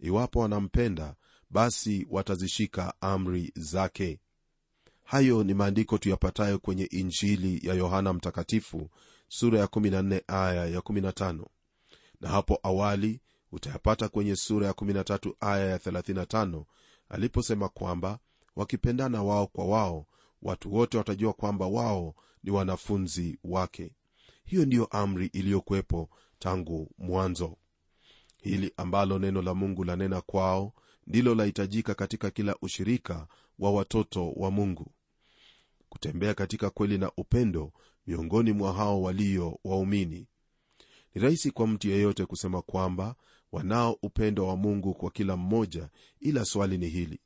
iwapo 0.00 0.40
wanampenda 0.40 1.14
basi 1.50 2.06
watazishika 2.10 2.94
amri 3.00 3.52
zake. 3.56 4.20
Hayo 5.04 5.44
ni 5.44 5.54
maandiko 5.54 5.98
tuyapatayo 5.98 6.58
kwenye 6.58 6.84
injili 6.84 7.68
ya 7.68 7.74
yohana 7.74 8.12
mtakatifu 8.12 8.90
sura 9.28 9.58
ya 9.58 9.66
14 9.66 10.20
aya 10.26 10.66
ya 10.66 10.80
15 10.80 11.44
na 12.20 12.28
hapo 12.28 12.58
awali 12.62 13.20
utayapata 13.52 14.08
kwenye 14.08 14.36
sura 14.36 14.66
ya 14.66 14.72
13 14.72 15.32
aya 15.40 15.66
ya 15.66 15.76
35 15.78 16.64
aliposema 17.08 17.68
kwamba 17.68 18.18
wakipendana 18.56 19.22
wao 19.22 19.46
kwa 19.46 19.64
wao 19.66 20.06
watu 20.42 20.74
wote 20.74 20.98
watajua 20.98 21.32
kwamba 21.32 21.66
wao 21.66 22.14
ni 22.44 22.50
wanafunzi 22.50 23.38
wake. 23.44 23.92
Hiyo 24.44 24.64
ndiyo 24.66 24.84
amri 24.84 25.26
iliyokuwepo 25.26 26.08
tangu 26.38 26.90
mwanzo. 26.98 27.56
Hili 28.42 28.72
ambalo 28.76 29.18
neno 29.18 29.42
la 29.42 29.54
mungu 29.54 29.84
lanena 29.84 30.20
kwao 30.20 30.72
ndilo 31.06 31.34
lahitajika 31.34 31.94
katika 31.94 32.30
kila 32.30 32.56
ushirika 32.62 33.26
wa 33.58 33.70
watoto 33.72 34.30
wa 34.30 34.50
mungu. 34.50 34.92
Kutembea 35.88 36.34
katika 36.34 36.70
kweli 36.70 36.98
na 36.98 37.12
upendo 37.16 37.72
miongoni 38.06 38.52
mwa 38.52 38.72
hao 38.72 39.02
walio 39.02 39.58
waumini. 39.64 40.26
Ni 41.14 41.22
rahisi 41.22 41.50
kwa 41.50 41.66
mtu 41.66 41.88
yeyote 41.88 42.26
kusema 42.26 42.62
kwamba 42.62 43.14
wanao 43.52 43.98
upendo 44.02 44.46
wa 44.46 44.56
mungu 44.56 44.94
kwa 44.94 45.10
kila 45.10 45.36
mmoja 45.36 45.88
ila 46.20 46.44
swali 46.44 46.78
ni 46.78 46.88
hili. 46.88 47.20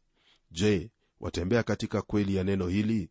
Je 0.51 0.91
watembea 1.21 1.63
katika 1.63 2.03
kweli 2.03 2.35
ya 2.37 2.45
neno 2.45 2.69
hili? 2.69 3.11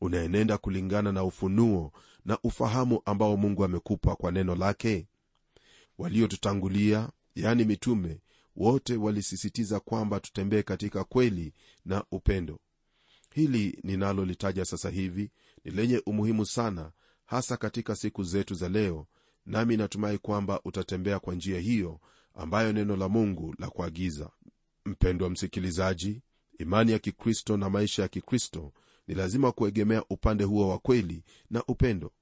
Unaenenda 0.00 0.58
kulingana 0.58 1.12
na 1.12 1.24
ufunuo 1.24 1.92
na 2.24 2.38
ufahamu 2.44 3.02
ambao 3.04 3.36
mungu 3.36 3.64
amekupa 3.64 4.16
kwa 4.16 4.32
neno 4.32 4.54
lake? 4.54 5.06
Waliotutangulia 5.98 7.10
yani 7.34 7.64
mitume 7.64 8.20
wote 8.56 8.96
walisisitiza 8.96 9.80
kwamba 9.80 10.20
tutembee 10.20 10.62
katika 10.62 11.04
kweli 11.04 11.52
na 11.84 12.04
upendo. 12.10 12.58
Hili 13.34 13.78
ninalolitaja 13.82 14.64
sasa 14.64 14.90
hivi 14.90 15.30
ni 15.64 15.70
lenye 15.70 16.02
umuhimu 16.06 16.46
sana 16.46 16.92
hasa 17.24 17.56
katika 17.56 17.96
siku 17.96 18.24
zetu 18.24 18.54
za 18.54 18.68
leo 18.68 19.06
nami 19.46 19.76
natumai 19.76 20.18
kwamba 20.18 20.60
utatembea 20.64 21.18
kwa 21.18 21.34
njia 21.34 21.60
hiyo 21.60 22.00
ambayo 22.34 22.72
neno 22.72 22.96
la 22.96 23.08
mungu 23.08 23.54
la 23.58 23.70
kuagiza. 23.70 24.30
Mpendwa 24.84 25.30
msikilizaji 25.30 26.22
imani 26.58 26.92
ya 26.92 26.98
kikristo 26.98 27.56
na 27.56 27.70
maisha 27.70 28.02
ya 28.02 28.08
kikristo 28.08 28.72
ni 29.08 29.14
lazima 29.14 29.52
kuegemea 29.52 30.04
upande 30.10 30.44
huo 30.44 30.68
wa 30.68 30.78
kweli 30.78 31.24
na 31.50 31.64
upendo. 31.68 32.12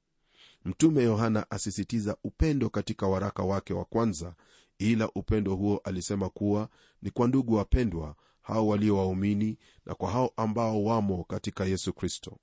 Mtume 0.64 1.02
yohana 1.02 1.50
asisitiza 1.50 2.16
upendo 2.24 2.70
katika 2.70 3.06
waraka 3.06 3.42
wake 3.42 3.74
wa 3.74 3.84
kwanza 3.84 4.34
ila 4.78 5.10
upendo 5.14 5.54
huo 5.54 5.80
alisema 5.84 6.28
kuwa 6.28 6.68
ni 7.02 7.10
kwa 7.10 7.28
ndugu 7.28 7.54
wapendwa 7.54 8.16
hao 8.42 8.66
walio 8.68 8.96
waumini 8.96 9.58
na 9.86 9.94
kwa 9.94 10.10
hao 10.10 10.32
ambao 10.36 10.84
wamo 10.84 11.24
katika 11.24 11.64
yesu 11.64 11.92
kristo. 11.92 12.38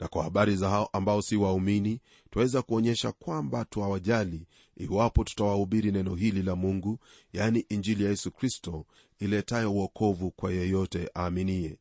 Na 0.00 0.08
kwa 0.08 0.24
habari 0.24 0.56
za 0.56 0.68
hao 0.70 0.88
ambao 0.92 1.22
si 1.22 1.36
waumini 1.36 2.00
twaweza 2.30 2.62
kuonyesha 2.62 3.12
kwamba 3.12 3.64
twawajali 3.64 4.46
iwapo 4.76 5.24
tutawahubiri 5.24 5.92
neno 5.92 6.14
hili 6.14 6.42
la 6.42 6.56
mungu 6.56 6.98
yaani 7.32 7.60
injili 7.68 8.04
ya 8.04 8.10
yesu 8.10 8.30
kristo 8.30 8.86
iletayo 9.18 9.72
uokovu 9.72 10.30
kwa 10.30 10.52
yeyote 10.52 11.10
aaminiye 11.16 11.78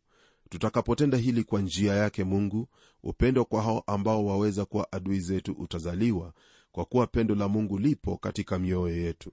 tutakapotenda 0.50 1.18
hili 1.18 1.44
kwa 1.44 1.62
njia 1.62 1.94
yake 1.96 2.24
mungu 2.24 2.68
upendo 3.04 3.46
kwa 3.46 3.62
hao 3.64 3.84
ambao 3.88 4.26
waweza 4.26 4.66
kuwa 4.66 4.92
adui 4.92 5.20
zetu 5.20 5.52
utazaliwa 5.52 6.34
kwa 6.72 6.86
kuwa 6.86 7.08
pendo 7.08 7.36
la 7.36 7.48
mungu 7.48 7.78
lipo 7.80 8.18
katika 8.18 8.60
mioyo 8.60 8.98
yetu. 8.98 9.32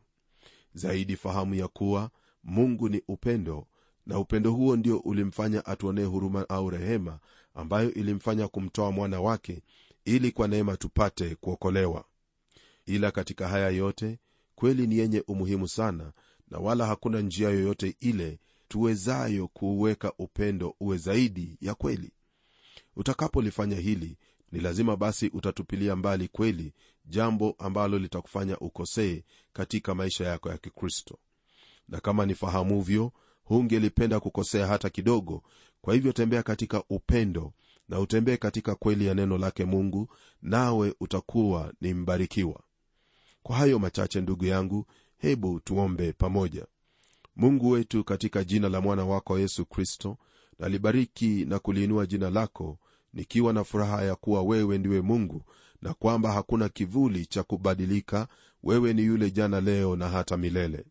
Zaidi 0.75 1.17
fahamu 1.17 1.55
ya 1.55 1.69
kuwa 1.69 2.11
mungu 2.45 2.89
ni 2.89 3.03
upendo 3.09 3.67
na 4.07 4.19
upendo 4.19 4.53
huo 4.53 4.77
ndio 4.77 4.99
ulimfanya 4.99 5.67
atuonee 5.67 6.05
huruma 6.05 6.49
au 6.49 6.71
rehema 6.71 7.19
ambayo 7.55 7.95
ilimfanya 7.95 8.49
kumtoa 8.49 8.93
mwana 8.93 9.21
wake 9.21 9.63
ili 10.05 10.33
kwa 10.33 10.49
neema 10.49 10.77
tupate 10.77 11.35
kuokolewa 11.35 12.05
ila 12.87 13.11
katika 13.11 13.49
haya 13.49 13.69
yote 13.69 14.19
kweli 14.55 14.87
ni 14.87 14.99
yenye 14.99 15.25
umuhimu 15.27 15.69
sana 15.69 16.13
na 16.51 16.59
wala 16.59 16.87
hakuna 16.87 17.21
njia 17.21 17.49
yoyote 17.51 17.97
ile 18.01 18.39
tuwezayo 18.69 19.49
kuuweka 19.49 20.13
upendo 20.19 20.75
uwe 20.81 20.97
zaidi 20.97 21.57
ya 21.61 21.75
kweli. 21.75 22.13
Utakapolifanya 22.97 23.77
hili 23.77 24.19
ni 24.53 24.61
lazima 24.61 24.97
basi 24.97 25.29
utatupilia 25.35 25.97
mbali 25.97 26.29
kweli 26.29 26.73
jambo 27.05 27.55
ambalo 27.59 27.99
litakufanya 27.99 28.59
ukosee 28.59 29.25
katika 29.53 29.95
maisha 29.95 30.25
yako 30.25 30.51
ya 30.51 30.59
kikristo. 30.59 31.19
Na 31.89 32.01
kama 32.01 32.27
nifahamuvyo 32.27 33.13
hungelipenda 33.45 34.21
kukosea 34.21 34.67
hata 34.67 34.91
kidogo. 34.91 35.43
Kwa 35.81 35.95
hivyo 35.95 36.13
tembea 36.13 36.43
katika 36.43 36.83
upendo 36.91 37.53
na 37.89 38.01
utembee 38.01 38.37
katika 38.37 38.75
kweli 38.75 39.07
ya 39.07 39.15
neno 39.15 39.39
lake 39.39 39.65
mungu 39.65 40.09
nawe 40.43 40.95
utakuwa 41.01 41.73
ni 41.81 41.95
mbarikiwa 41.95 42.61
kwa 43.43 43.57
hayo 43.57 43.79
machache 43.79 44.21
ndugu 44.21 44.45
yangu 44.45 44.87
hebu 45.19 45.61
tuombe 45.61 46.13
pamoja. 46.13 46.67
Mungu 47.37 47.71
wetu 47.71 48.05
katika 48.05 48.45
jina 48.45 48.69
la 48.69 48.81
mwana 48.81 49.05
wako 49.05 49.39
yesu 49.39 49.67
kristo 49.67 50.17
nalibariki 50.59 51.45
na 51.45 51.59
kuliinua 51.59 52.07
jina 52.07 52.31
lako 52.31 52.79
nikiwa 53.15 53.53
na 53.53 53.65
furaha 53.65 54.03
ya 54.05 54.15
kuwa 54.15 54.43
wewe 54.43 54.79
ndiwe 54.79 55.01
mungu 55.01 55.43
na 55.83 55.95
kwamba 55.95 56.33
hakuna 56.33 56.69
kivuli 56.69 57.27
cha 57.27 57.43
kubadilika 57.43 58.29
wewe 58.63 58.93
ni 58.93 59.03
yule 59.05 59.31
jana 59.31 59.61
leo 59.61 59.97
na 59.97 60.09
hata 60.09 60.37
milele. 60.37 60.85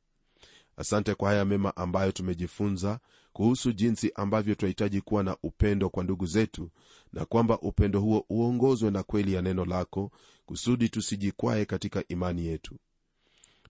Asante 0.77 1.15
kwa 1.15 1.29
haya 1.29 1.45
mema 1.45 1.75
ambayo 1.75 2.11
tumejifunza 2.11 2.99
kuhusu 3.33 3.71
jinsi 3.71 4.11
ambavyo 4.15 4.55
tunahitaji 4.55 5.01
kuwa 5.01 5.23
na 5.23 5.37
upendo 5.43 5.89
kwa 5.89 6.03
ndugu 6.03 6.25
zetu 6.25 6.69
na 7.13 7.25
kwamba 7.25 7.59
upendo 7.59 7.99
huo 8.01 8.25
uongozwe 8.29 8.91
na 8.91 9.03
kweli 9.03 9.33
ya 9.33 9.41
neno 9.41 9.65
lako 9.65 10.11
kusudi 10.45 10.89
tusijikwaye 10.89 11.65
katika 11.65 12.03
imani 12.07 12.45
yetu. 12.45 12.75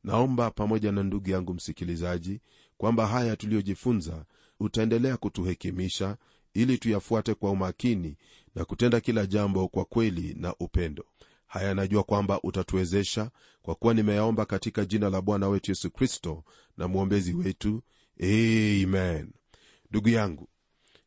Naomba 0.04 0.52
pamoja 0.52 0.92
na 0.92 1.04
ndugu 1.04 1.30
yangu 1.30 1.54
msikilizaji 1.54 2.42
kwamba 2.78 3.08
haya 3.08 3.36
tuliyojifunza 3.36 4.26
utaendelea 4.60 5.18
kutuhekimisha 5.18 6.18
ili 6.54 6.78
tuyafuate 6.78 7.34
kwa 7.34 7.52
umakini 7.52 8.18
na 8.56 8.66
kutenda 8.66 9.00
kila 9.00 9.26
jambo 9.26 9.68
kwa 9.68 9.86
kweli 9.86 10.36
na 10.40 10.56
upendo. 10.60 11.06
Haya 11.48 11.74
najua 11.74 12.04
kwamba 12.04 12.40
utatuwezesha 12.44 13.32
kwa 13.62 13.76
kuwa 13.76 13.94
nimeyaomba 13.94 14.46
katika 14.46 14.86
jina 14.86 15.10
la 15.10 15.22
bwana 15.22 15.48
wetu 15.50 15.72
yesu 15.72 15.92
kristo 15.92 16.44
na 16.78 16.88
mwombezi 16.88 17.34
wetu. 17.34 17.82
Amen 18.24 19.32
ndugu 19.92 20.10
yangu 20.10 20.48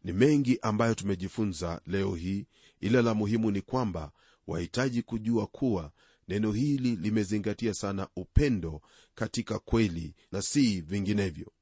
ni 0.04 0.12
mengi 0.12 0.58
ambayo 0.62 0.94
tumejifunza 0.94 1.80
leo 1.86 2.14
hii 2.14 2.46
ila 2.80 3.02
la 3.02 3.14
muhimu 3.14 3.50
ni 3.50 3.60
kwamba 3.60 4.12
wahitaji 4.46 5.02
kujua 5.02 5.46
kuwa 5.46 5.92
neno 6.28 6.52
hili 6.52 6.96
limezingatia 6.96 7.74
sana 7.74 8.08
upendo 8.16 8.80
katika 9.14 9.58
kweli 9.58 10.14
na 10.32 10.42
si 10.42 10.80
vinginevyo. 10.80 11.52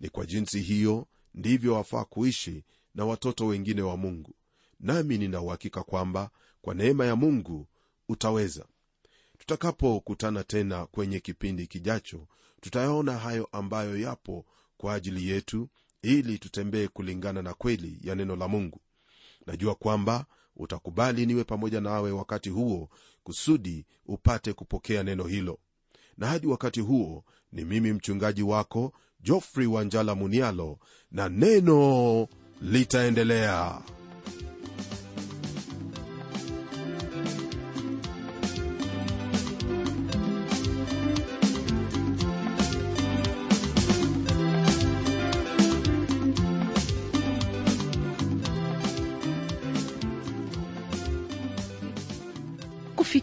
Ni 0.00 0.08
kwa 0.08 0.26
jinsi 0.26 0.60
hiyo 0.60 1.06
ndivyo 1.34 1.74
wafaa 1.74 2.04
kuishi 2.04 2.64
na 2.94 3.04
watoto 3.04 3.46
wengine 3.46 3.82
wa 3.82 3.96
mungu. 3.96 4.34
Nami 4.80 5.18
ninauhakika 5.18 5.82
kwamba 5.82 6.30
kwa 6.62 6.74
neema 6.74 7.06
ya 7.06 7.16
mungu 7.16 7.68
utaweza. 8.08 8.66
Tutakapokutana 9.38 10.44
tena 10.44 10.86
kwenye 10.86 11.20
kipindi 11.20 11.66
kijacho 11.66 12.26
tutayaona 12.60 13.18
hayo 13.18 13.48
ambayo 13.52 13.98
yapo 13.98 14.44
kwa 14.76 14.94
ajili 14.94 15.28
yetu 15.28 15.68
ili 16.02 16.38
tutembee 16.38 16.88
kulingana 16.88 17.42
na 17.42 17.54
kweli 17.54 17.98
ya 18.02 18.14
neno 18.14 18.36
la 18.36 18.48
mungu. 18.48 18.80
Najua 19.46 19.74
kwamba 19.74 20.26
utakubali 20.56 21.26
niwe 21.26 21.44
pamoja 21.44 21.80
nawe 21.80 22.12
wakati 22.12 22.48
huo 22.50 22.88
kusudi 23.24 23.86
upate 24.06 24.52
kupokea 24.52 25.02
neno 25.02 25.24
hilo. 25.24 25.58
Na 26.16 26.26
hadi 26.26 26.46
wakati 26.46 26.80
huo 26.80 27.24
ni 27.52 27.64
mimi 27.64 27.92
mchungaji 27.92 28.42
wako 28.42 28.92
jofrey 29.20 29.66
wanjala 29.66 30.14
munialo 30.14 30.78
na 31.10 31.28
neno 31.28 32.28
litaendelea 32.62 33.80